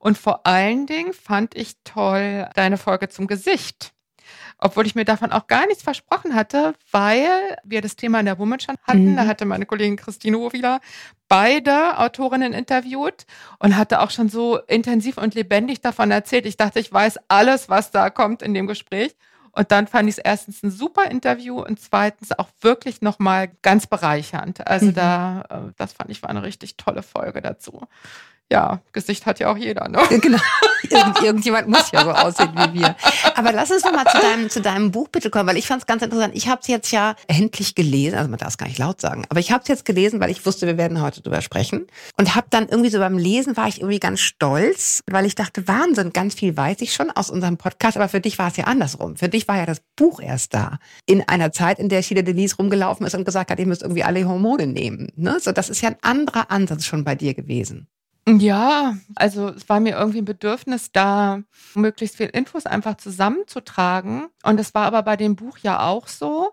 Und 0.00 0.18
vor 0.18 0.44
allen 0.44 0.86
Dingen 0.86 1.12
fand 1.12 1.54
ich 1.54 1.76
toll 1.84 2.48
deine 2.54 2.78
Folge 2.78 3.08
zum 3.08 3.28
Gesicht. 3.28 3.92
Obwohl 4.64 4.86
ich 4.86 4.94
mir 4.94 5.04
davon 5.04 5.30
auch 5.30 5.46
gar 5.46 5.66
nichts 5.66 5.82
versprochen 5.82 6.34
hatte, 6.34 6.72
weil 6.90 7.28
wir 7.64 7.82
das 7.82 7.96
Thema 7.96 8.20
in 8.20 8.24
der 8.24 8.38
Woman 8.38 8.60
schon 8.60 8.76
hatten. 8.88 9.10
Mhm. 9.12 9.16
Da 9.16 9.26
hatte 9.26 9.44
meine 9.44 9.66
Kollegin 9.66 9.96
Christine 9.96 10.38
wieder 10.54 10.80
beide 11.28 11.98
Autorinnen 11.98 12.54
interviewt 12.54 13.26
und 13.58 13.76
hatte 13.76 14.00
auch 14.00 14.10
schon 14.10 14.30
so 14.30 14.58
intensiv 14.66 15.18
und 15.18 15.34
lebendig 15.34 15.82
davon 15.82 16.10
erzählt. 16.10 16.46
Ich 16.46 16.56
dachte, 16.56 16.80
ich 16.80 16.90
weiß 16.90 17.18
alles, 17.28 17.68
was 17.68 17.90
da 17.90 18.08
kommt 18.08 18.40
in 18.40 18.54
dem 18.54 18.66
Gespräch. 18.66 19.14
Und 19.52 19.70
dann 19.70 19.86
fand 19.86 20.08
ich 20.08 20.16
es 20.16 20.18
erstens 20.24 20.62
ein 20.62 20.70
super 20.70 21.10
Interview 21.10 21.60
und 21.60 21.78
zweitens 21.78 22.32
auch 22.36 22.48
wirklich 22.62 23.02
nochmal 23.02 23.50
ganz 23.60 23.86
bereichernd. 23.86 24.66
Also 24.66 24.86
Mhm. 24.86 24.94
da, 24.94 25.44
äh, 25.50 25.72
das 25.76 25.92
fand 25.92 26.10
ich 26.10 26.22
war 26.22 26.30
eine 26.30 26.42
richtig 26.42 26.78
tolle 26.78 27.02
Folge 27.02 27.42
dazu. 27.42 27.82
Ja, 28.54 28.80
Gesicht 28.92 29.26
hat 29.26 29.40
ja 29.40 29.50
auch 29.52 29.56
jeder, 29.56 29.88
ne? 29.88 29.98
Genau. 30.20 30.38
Irgend, 30.90 31.22
irgendjemand 31.22 31.66
muss 31.66 31.90
ja 31.92 32.04
so 32.04 32.10
aussehen 32.10 32.52
wie 32.56 32.80
wir. 32.80 32.94
Aber 33.34 33.52
lass 33.52 33.70
uns 33.70 33.84
noch 33.84 33.92
mal 33.92 34.04
zu 34.04 34.18
deinem, 34.18 34.50
zu 34.50 34.60
deinem 34.60 34.90
Buch 34.90 35.08
bitte 35.08 35.30
kommen, 35.30 35.48
weil 35.48 35.56
ich 35.56 35.66
fand 35.66 35.80
es 35.80 35.86
ganz 35.86 36.02
interessant. 36.02 36.36
Ich 36.36 36.46
habe 36.46 36.60
es 36.60 36.68
jetzt 36.68 36.92
ja 36.92 37.16
endlich 37.26 37.74
gelesen, 37.74 38.18
also 38.18 38.28
man 38.28 38.38
darf 38.38 38.50
es 38.50 38.58
gar 38.58 38.66
nicht 38.66 38.78
laut 38.78 39.00
sagen, 39.00 39.24
aber 39.30 39.40
ich 39.40 39.50
habe 39.50 39.62
es 39.62 39.68
jetzt 39.68 39.86
gelesen, 39.86 40.20
weil 40.20 40.30
ich 40.30 40.44
wusste, 40.44 40.66
wir 40.66 40.76
werden 40.76 41.00
heute 41.00 41.22
drüber 41.22 41.40
sprechen. 41.40 41.86
Und 42.18 42.34
habe 42.34 42.48
dann 42.50 42.68
irgendwie 42.68 42.90
so 42.90 42.98
beim 42.98 43.16
Lesen 43.16 43.56
war 43.56 43.66
ich 43.66 43.80
irgendwie 43.80 43.98
ganz 43.98 44.20
stolz, 44.20 45.02
weil 45.10 45.24
ich 45.24 45.34
dachte, 45.34 45.66
Wahnsinn, 45.66 46.12
ganz 46.12 46.34
viel 46.34 46.54
weiß 46.54 46.82
ich 46.82 46.92
schon 46.92 47.10
aus 47.10 47.30
unserem 47.30 47.56
Podcast, 47.56 47.96
aber 47.96 48.10
für 48.10 48.20
dich 48.20 48.38
war 48.38 48.48
es 48.48 48.58
ja 48.58 48.64
andersrum. 48.64 49.16
Für 49.16 49.30
dich 49.30 49.48
war 49.48 49.56
ja 49.56 49.64
das 49.64 49.80
Buch 49.96 50.20
erst 50.20 50.52
da. 50.52 50.78
In 51.06 51.26
einer 51.26 51.50
Zeit, 51.50 51.78
in 51.78 51.88
der 51.88 52.02
Sheila 52.02 52.20
Denise 52.20 52.56
rumgelaufen 52.58 53.06
ist 53.06 53.14
und 53.14 53.24
gesagt 53.24 53.50
hat, 53.50 53.58
ihr 53.58 53.66
müsst 53.66 53.82
irgendwie 53.82 54.04
alle 54.04 54.28
Hormone 54.28 54.66
nehmen. 54.66 55.10
Ne? 55.16 55.38
So, 55.40 55.50
das 55.52 55.70
ist 55.70 55.80
ja 55.80 55.88
ein 55.88 55.96
anderer 56.02 56.50
Ansatz 56.50 56.84
schon 56.84 57.04
bei 57.04 57.14
dir 57.14 57.32
gewesen. 57.32 57.88
Ja, 58.26 58.96
also 59.16 59.48
es 59.50 59.68
war 59.68 59.80
mir 59.80 59.96
irgendwie 59.96 60.18
ein 60.18 60.24
Bedürfnis, 60.24 60.92
da 60.92 61.42
möglichst 61.74 62.16
viel 62.16 62.28
Infos 62.28 62.64
einfach 62.64 62.96
zusammenzutragen. 62.96 64.28
Und 64.42 64.58
es 64.58 64.74
war 64.74 64.86
aber 64.86 65.02
bei 65.02 65.16
dem 65.16 65.36
Buch 65.36 65.58
ja 65.58 65.80
auch 65.80 66.08
so, 66.08 66.52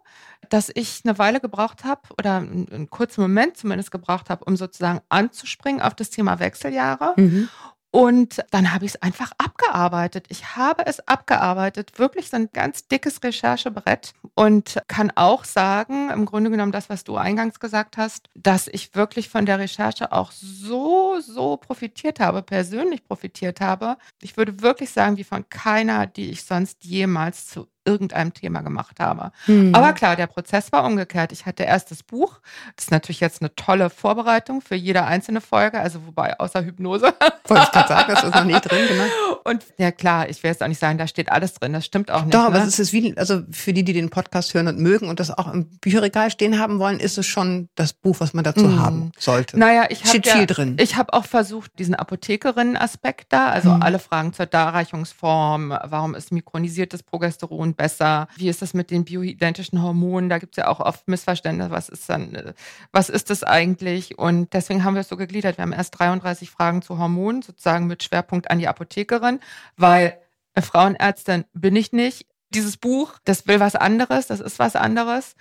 dass 0.49 0.69
ich 0.73 1.01
eine 1.05 1.17
Weile 1.17 1.39
gebraucht 1.39 1.85
habe 1.85 2.01
oder 2.19 2.37
einen, 2.37 2.89
kurzen 2.89 3.21
Moment 3.21 3.55
zumindest 3.55 3.91
gebraucht 3.91 4.29
habe, 4.29 4.43
um 4.43 4.57
sozusagen 4.57 4.99
anzuspringen 5.07 5.81
auf 5.81 5.95
das 5.95 6.09
Thema 6.09 6.39
Wechseljahre. 6.39 7.13
Mhm. 7.15 7.47
Und 7.91 8.41
dann 8.51 8.73
habe 8.73 8.85
ich 8.85 8.95
es 8.95 9.01
einfach 9.01 9.33
abgearbeitet. 9.37 10.25
Ich 10.29 10.55
habe 10.55 10.85
es 10.85 11.05
abgearbeitet, 11.07 11.99
wirklich 11.99 12.29
so 12.29 12.37
ein 12.37 12.49
ganz 12.53 12.87
dickes 12.87 13.21
Recherchebrett 13.21 14.13
und 14.33 14.81
kann 14.87 15.11
auch 15.15 15.43
sagen, 15.43 16.09
im 16.09 16.25
Grunde 16.25 16.49
genommen 16.49 16.71
das, 16.71 16.89
was 16.89 17.03
du 17.03 17.17
eingangs 17.17 17.59
gesagt 17.59 17.97
hast, 17.97 18.29
dass 18.33 18.69
ich 18.69 18.95
wirklich 18.95 19.27
von 19.29 19.45
der 19.45 19.59
Recherche 19.59 20.13
auch 20.13 20.31
so, 20.31 21.19
so 21.19 21.57
profitiert 21.57 22.21
habe, 22.21 22.41
persönlich 22.41 23.03
profitiert 23.03 23.59
habe. 23.59 23.97
Ich 24.21 24.37
würde 24.37 24.61
wirklich 24.61 24.91
sagen, 24.91 25.17
wie 25.17 25.25
von 25.25 25.47
keiner, 25.49 26.07
die 26.07 26.29
ich 26.31 26.45
sonst 26.45 26.85
jemals 26.85 27.47
zu 27.47 27.67
irgendeinem 27.85 28.33
Thema 28.33 28.61
gemacht 28.61 28.99
habe. 28.99 29.31
Hm. 29.45 29.73
Aber 29.73 29.93
klar, 29.93 30.15
der 30.15 30.27
Prozess 30.27 30.71
war 30.71 30.85
umgekehrt. 30.85 31.31
Ich 31.31 31.45
hatte 31.45 31.63
erst 31.63 31.91
das 31.91 32.03
Buch. 32.03 32.39
Das 32.75 32.85
ist 32.85 32.91
natürlich 32.91 33.19
jetzt 33.19 33.41
eine 33.41 33.53
tolle 33.55 33.89
Vorbereitung 33.89 34.61
für 34.61 34.75
jede 34.75 35.03
einzelne 35.03 35.41
Folge, 35.41 35.79
also 35.79 36.05
wobei 36.05 36.39
außer 36.39 36.63
Hypnose. 36.63 37.13
Wollte 37.47 37.63
ich 37.63 37.71
gerade 37.71 37.87
sagen, 37.87 38.11
das 38.13 38.23
ist 38.23 38.35
noch 38.35 38.43
nicht 38.43 38.61
drin, 38.61 38.87
genau. 38.87 39.03
Und 39.43 39.65
ja 39.77 39.91
klar, 39.91 40.29
ich 40.29 40.41
will 40.43 40.51
jetzt 40.51 40.61
auch 40.61 40.67
nicht 40.67 40.79
sagen, 40.79 40.97
da 40.99 41.07
steht 41.07 41.31
alles 41.31 41.55
drin. 41.55 41.73
Das 41.73 41.85
stimmt 41.85 42.11
auch 42.11 42.23
nicht. 42.23 42.33
Doch, 42.35 42.41
aber 42.45 42.59
ne? 42.59 42.65
es 42.65 42.77
ist 42.79 42.93
wie, 42.93 43.17
also 43.17 43.41
für 43.51 43.73
die, 43.73 43.83
die 43.83 43.93
den 43.93 44.09
Podcast 44.11 44.53
hören 44.53 44.67
und 44.67 44.77
mögen 44.79 45.09
und 45.09 45.19
das 45.19 45.31
auch 45.35 45.51
im 45.51 45.65
Bücherregal 45.79 46.29
stehen 46.29 46.59
haben 46.59 46.77
wollen, 46.79 46.99
ist 46.99 47.17
es 47.17 47.25
schon 47.25 47.67
das 47.75 47.93
Buch, 47.93 48.17
was 48.19 48.33
man 48.33 48.43
dazu 48.43 48.65
Mm. 48.67 48.79
haben 48.79 49.11
sollte. 49.17 49.57
Naja, 49.57 49.85
ich 49.89 50.05
habe 50.05 50.21
ja, 50.23 50.33
viel 50.35 50.45
drin. 50.45 50.77
Ich 50.79 50.95
habe 50.95 51.13
auch 51.13 51.25
versucht, 51.25 51.71
diesen 51.79 51.95
Apothekerinnen-Aspekt 51.95 53.33
da, 53.33 53.47
also 53.49 53.69
Mhm. 53.71 53.81
alle 53.81 53.99
Fragen 53.99 54.33
zur 54.33 54.45
Darreichungsform, 54.45 55.69
warum 55.83 56.15
ist 56.15 56.31
mikronisiertes 56.31 57.03
Progesteron 57.03 57.70
besser, 57.75 58.27
wie 58.35 58.49
ist 58.49 58.61
das 58.61 58.73
mit 58.73 58.91
den 58.91 59.05
bioidentischen 59.05 59.81
Hormonen, 59.81 60.29
da 60.29 60.37
gibt 60.37 60.57
es 60.57 60.63
ja 60.63 60.67
auch 60.67 60.79
oft 60.79 61.07
Missverständnisse, 61.07 61.71
was 61.71 61.89
ist 61.89 62.09
dann, 62.09 62.35
äh, 62.35 62.53
was 62.91 63.09
ist 63.09 63.29
das 63.29 63.43
eigentlich? 63.43 64.17
Und 64.17 64.53
deswegen 64.53 64.83
haben 64.83 64.95
wir 64.95 65.01
es 65.01 65.09
so 65.09 65.17
gegliedert. 65.17 65.57
Wir 65.57 65.63
haben 65.63 65.73
erst 65.73 65.99
33 65.99 66.49
Fragen 66.49 66.81
zu 66.81 66.97
Hormonen, 66.97 67.41
sozusagen 67.41 67.87
mit 67.87 68.03
Schwerpunkt 68.03 68.49
an 68.49 68.59
die 68.59 68.67
Apothekerin, 68.67 69.39
weil 69.77 70.17
äh, 70.53 70.61
Frauenärztin 70.61 71.45
bin 71.53 71.75
ich 71.75 71.91
nicht. 71.91 72.27
Dieses 72.53 72.75
Buch, 72.75 73.13
das 73.23 73.47
will 73.47 73.61
was 73.61 73.75
anderes, 73.75 74.27
das 74.27 74.41
ist 74.41 74.59
was 74.59 74.75
anderes. 74.75 75.35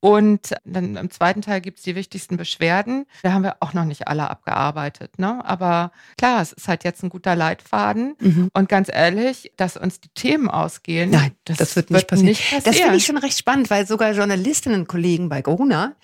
Und 0.00 0.54
dann 0.64 0.96
im 0.96 1.10
zweiten 1.10 1.42
Teil 1.42 1.60
gibt's 1.60 1.82
die 1.82 1.96
wichtigsten 1.96 2.36
Beschwerden. 2.36 3.04
Da 3.22 3.32
haben 3.32 3.42
wir 3.42 3.56
auch 3.60 3.72
noch 3.72 3.84
nicht 3.84 4.06
alle 4.06 4.30
abgearbeitet. 4.30 5.18
Ne? 5.18 5.44
Aber 5.44 5.90
klar, 6.16 6.40
es 6.40 6.52
ist 6.52 6.68
halt 6.68 6.84
jetzt 6.84 7.02
ein 7.02 7.08
guter 7.08 7.34
Leitfaden. 7.34 8.14
Mhm. 8.20 8.48
Und 8.54 8.68
ganz 8.68 8.88
ehrlich, 8.92 9.50
dass 9.56 9.76
uns 9.76 10.00
die 10.00 10.10
Themen 10.10 10.48
ausgehen, 10.48 11.10
Nein, 11.10 11.32
das, 11.44 11.74
wird 11.74 11.90
nicht 11.90 12.06
passieren. 12.06 12.28
nicht 12.28 12.42
Das 12.44 12.50
finde 12.62 12.70
passieren. 12.70 12.94
ich 12.94 13.06
schon 13.06 13.18
recht 13.18 13.36
spannend, 13.38 13.70
weil 13.70 13.86
sogar 13.88 14.12
Journalistinnen-Kollegen 14.12 15.28
bei 15.28 15.42
Corona 15.42 15.94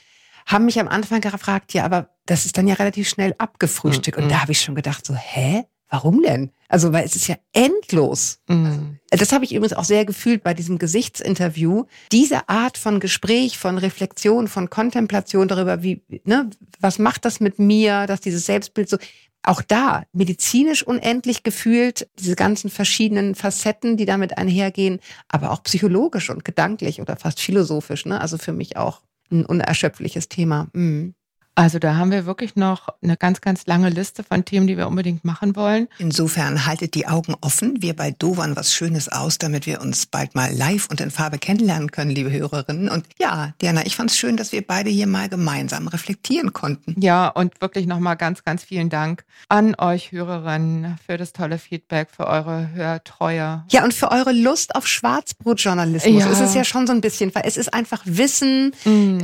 haben 0.47 0.65
mich 0.67 0.79
am 0.81 0.89
Anfang 0.89 1.21
gefragt, 1.21 1.73
ja, 1.73 1.85
aber 1.85 2.11
das 2.27 2.45
ist 2.47 2.59
dann 2.59 2.67
ja 2.69 2.75
relativ 2.75 3.09
schnell 3.09 3.35
abgefrühstückt. 3.39 4.19
Und 4.19 4.25
Mhm. 4.25 4.29
da 4.31 4.43
habe 4.43 4.53
ich 4.53 4.61
schon 4.61 4.75
gedacht, 4.75 5.07
so, 5.07 5.15
hä? 5.15 5.65
Warum 5.95 6.25
denn? 6.25 6.51
Also, 6.69 6.93
weil 6.93 7.05
es 7.05 7.15
ist 7.15 7.29
ja 7.29 7.37
endlos. 7.53 8.41
Mm. 8.49 8.97
Das 9.11 9.31
habe 9.31 9.45
ich 9.45 9.55
übrigens 9.55 9.75
auch 9.75 9.85
sehr 9.85 10.05
gefühlt 10.05 10.43
bei 10.43 10.53
diesem 10.53 10.79
Gesichtsinterview. 10.79 11.85
Diese 12.11 12.49
Art 12.49 12.79
von 12.79 12.99
Gespräch, 12.99 13.59
von 13.59 13.79
Reflexion, 13.79 14.49
von 14.49 14.71
Kontemplation 14.71 15.47
darüber, 15.47 15.85
wie, 15.85 16.03
ne, 16.25 16.51
was 16.81 16.99
macht 16.99 17.25
das 17.25 17.39
mit 17.39 17.61
mir, 17.61 18.09
dass 18.09 18.21
dieses 18.21 18.45
Selbstbild 18.45 18.89
so, 18.89 18.97
auch 19.45 19.63
da 19.63 20.03
medizinisch 20.13 20.83
unendlich 20.85 21.45
gefühlt, 21.45 22.09
diese 22.19 22.35
ganzen 22.35 22.71
verschiedenen 22.71 23.37
Facetten, 23.37 23.97
die 23.97 24.05
damit 24.05 24.37
einhergehen, 24.37 24.99
aber 25.29 25.53
auch 25.53 25.63
psychologisch 25.63 26.29
und 26.29 26.45
gedanklich 26.45 27.01
oder 27.01 27.15
fast 27.15 27.39
philosophisch, 27.39 28.05
ne? 28.05 28.21
Also 28.21 28.37
für 28.37 28.53
mich 28.53 28.77
auch 28.77 29.03
ein 29.31 29.47
unerschöpfliches 29.47 30.29
Thema. 30.29 30.67
Mhm. 30.73 31.15
Also 31.57 31.79
da 31.79 31.95
haben 31.97 32.11
wir 32.11 32.27
wirklich 32.27 32.57
noch 32.57 32.89
eine 33.01 33.17
ganz, 33.17 33.41
ganz 33.41 33.67
lange 33.67 33.89
Liste 33.89 34.25
von 34.25 34.45
Themen, 34.45 34.67
die 34.67 34.77
wir 34.77 34.89
unbedingt 34.89 35.25
machen 35.25 35.55
wollen. 35.55 35.87
Insofern 35.99 36.67
haltet 36.67 36.95
die 36.95 37.07
Augen 37.07 37.37
offen. 37.43 37.81
Wir 37.81 37.95
bei 37.95 38.11
Dovan 38.11 38.57
was 38.57 38.75
Schönes 38.75 39.09
aus, 39.09 39.39
damit 39.39 39.67
wir 39.67 39.81
uns 39.81 40.07
bald 40.07 40.35
mal 40.35 40.53
live 40.53 40.89
und 40.91 41.01
in 41.01 41.13
Farbe 41.13 41.39
kennenlernen 41.39 41.93
können, 41.93 42.11
liebe 42.11 42.33
Hörerinnen. 42.33 42.89
Und 42.89 43.07
ja, 43.21 43.55
Diana, 43.63 43.87
ich 43.87 43.95
fand 43.95 44.11
es 44.11 44.17
schön, 44.19 44.37
dass 44.37 44.51
wir 44.51 44.67
beide 44.67 44.91
hier 44.91 45.07
mal 45.07 45.29
gemeinsam 45.29 45.87
reflektieren 45.87 46.53
konnten. 46.53 47.01
Ja, 47.01 47.29
und 47.29 47.61
wirklich 47.61 47.87
nochmal 47.87 48.17
ganz, 48.17 48.43
ganz 48.43 48.65
vielen 48.65 48.91
Dank 48.91 49.25
an 49.49 49.77
euch 49.77 50.11
Hörerinnen 50.11 50.97
für 51.07 51.19
das 51.19 51.33
tolle 51.33 51.59
Feedback, 51.59 52.09
für 52.11 52.27
eure 52.27 52.71
Hörtreue. 52.73 53.65
Ja, 53.71 53.85
und 53.85 53.95
für 53.95 54.11
eure 54.11 54.33
Lust 54.33 54.75
auf 54.75 54.89
Schwarzbrotjournalismus 54.89 56.25
Ja. 56.25 56.31
ist 56.31 56.41
es 56.41 56.55
ja 56.55 56.65
schon 56.65 56.89
so 56.89 56.93
ein 56.93 57.01
bisschen, 57.01 57.33
weil 57.35 57.45
es 57.47 57.57
ist 57.57 57.73
einfach 57.73 58.03
Wissen, 58.07 58.73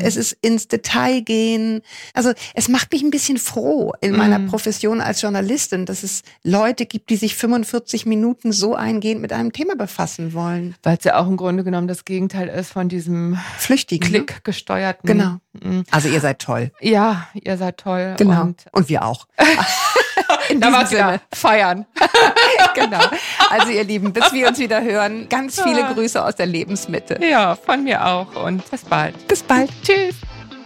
es 0.01 0.15
ist 0.15 0.37
ins 0.43 0.69
Detail 0.69 1.23
gehen. 1.23 1.83
Also 2.21 2.35
es 2.53 2.69
macht 2.69 2.93
mich 2.93 3.01
ein 3.03 3.11
bisschen 3.11 3.39
froh 3.39 3.95
in 4.03 4.15
meiner 4.15 4.39
Mm. 4.39 4.49
Profession 4.49 5.01
als 5.01 5.23
Journalistin, 5.23 5.87
dass 5.87 6.03
es 6.03 6.21
Leute 6.45 6.85
gibt, 6.85 7.09
die 7.09 7.17
sich 7.17 7.35
45 7.35 8.05
Minuten 8.05 8.53
so 8.53 8.75
eingehend 8.75 9.23
mit 9.23 9.33
einem 9.33 9.55
Thema 9.55 9.75
befassen 9.75 10.35
wollen. 10.35 10.75
Weil 10.83 10.99
es 10.99 11.05
ja 11.05 11.17
auch 11.19 11.27
im 11.27 11.39
Grunde 11.39 11.65
genommen 11.65 11.89
das 11.89 12.05
Gegenteil 12.05 12.49
ist 12.49 12.73
von 12.73 12.91
diesem 12.91 13.39
Flüchtig. 13.57 14.03
Ne? 14.03 14.09
Klick 14.09 14.45
gesteuerten. 14.45 15.07
Genau. 15.07 15.37
Mm. 15.55 15.81
Also 15.91 16.11
ihr 16.11 16.21
seid 16.21 16.41
toll. 16.41 16.73
Ja, 16.83 17.27
ihr 17.33 17.57
seid 17.57 17.79
toll. 17.79 18.17
Genau. 18.19 18.43
Und 18.43 18.65
Und 18.73 18.91
wir 18.91 19.03
auch. 19.07 19.27
In 20.51 20.61
da 20.61 20.69
diesem 20.81 20.91
wieder 20.99 21.21
feiern. 21.33 21.87
genau. 22.75 23.01
Also 23.49 23.71
ihr 23.71 23.85
Lieben, 23.85 24.13
bis 24.13 24.31
wir 24.35 24.49
uns 24.49 24.59
wieder 24.59 24.83
hören, 24.83 25.27
ganz 25.31 25.59
viele. 25.63 25.85
Grüße 25.95 26.23
aus 26.23 26.37
der 26.37 26.45
Lebensmitte. 26.47 27.19
Ja, 27.27 27.55
von 27.57 27.83
mir 27.83 28.05
auch. 28.05 28.45
Und 28.45 28.71
bis 28.71 28.83
bald. 28.83 29.27
Bis 29.27 29.43
bald. 29.43 29.71
Tschüss. 29.83 30.17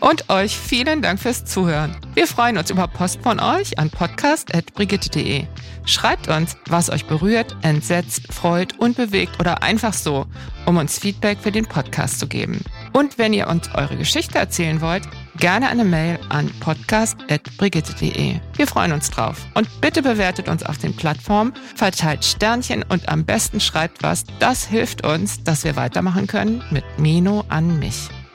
Und 0.05 0.29
euch 0.29 0.55
vielen 0.55 1.01
Dank 1.01 1.19
fürs 1.19 1.47
Zuhören. 1.47 1.97
Wir 2.13 2.27
freuen 2.27 2.59
uns 2.59 2.69
über 2.69 2.87
Post 2.87 3.21
von 3.23 3.41
euch 3.41 3.79
an 3.79 3.89
podcast.brigitte.de. 3.89 5.47
Schreibt 5.87 6.29
uns, 6.29 6.59
was 6.67 6.91
euch 6.91 7.07
berührt, 7.07 7.57
entsetzt, 7.63 8.31
freut 8.31 8.79
und 8.79 8.99
bewegt 8.99 9.41
oder 9.41 9.63
einfach 9.63 9.95
so, 9.95 10.27
um 10.67 10.77
uns 10.77 10.99
Feedback 10.99 11.39
für 11.41 11.53
den 11.53 11.65
Podcast 11.65 12.19
zu 12.19 12.27
geben. 12.27 12.63
Und 12.93 13.17
wenn 13.17 13.33
ihr 13.33 13.49
uns 13.49 13.75
eure 13.75 13.97
Geschichte 13.97 14.39
erzählen 14.39 14.83
wollt, 14.83 15.05
gerne 15.39 15.71
eine 15.71 15.85
Mail 15.85 16.19
an 16.29 16.51
podcast.brigitte.de. 16.61 18.41
Wir 18.57 18.67
freuen 18.67 18.93
uns 18.93 19.09
drauf. 19.09 19.47
Und 19.55 19.81
bitte 19.81 20.03
bewertet 20.03 20.51
uns 20.51 20.65
auf 20.65 20.77
den 20.77 20.95
Plattformen, 20.95 21.55
verteilt 21.77 22.27
Sternchen 22.27 22.85
und 22.91 23.09
am 23.09 23.25
besten 23.25 23.59
schreibt 23.59 24.03
was. 24.03 24.25
Das 24.39 24.67
hilft 24.67 25.07
uns, 25.07 25.43
dass 25.45 25.65
wir 25.65 25.77
weitermachen 25.77 26.27
können 26.27 26.63
mit 26.71 26.85
Meno 26.99 27.47
an 27.49 27.79
mich. 27.79 28.11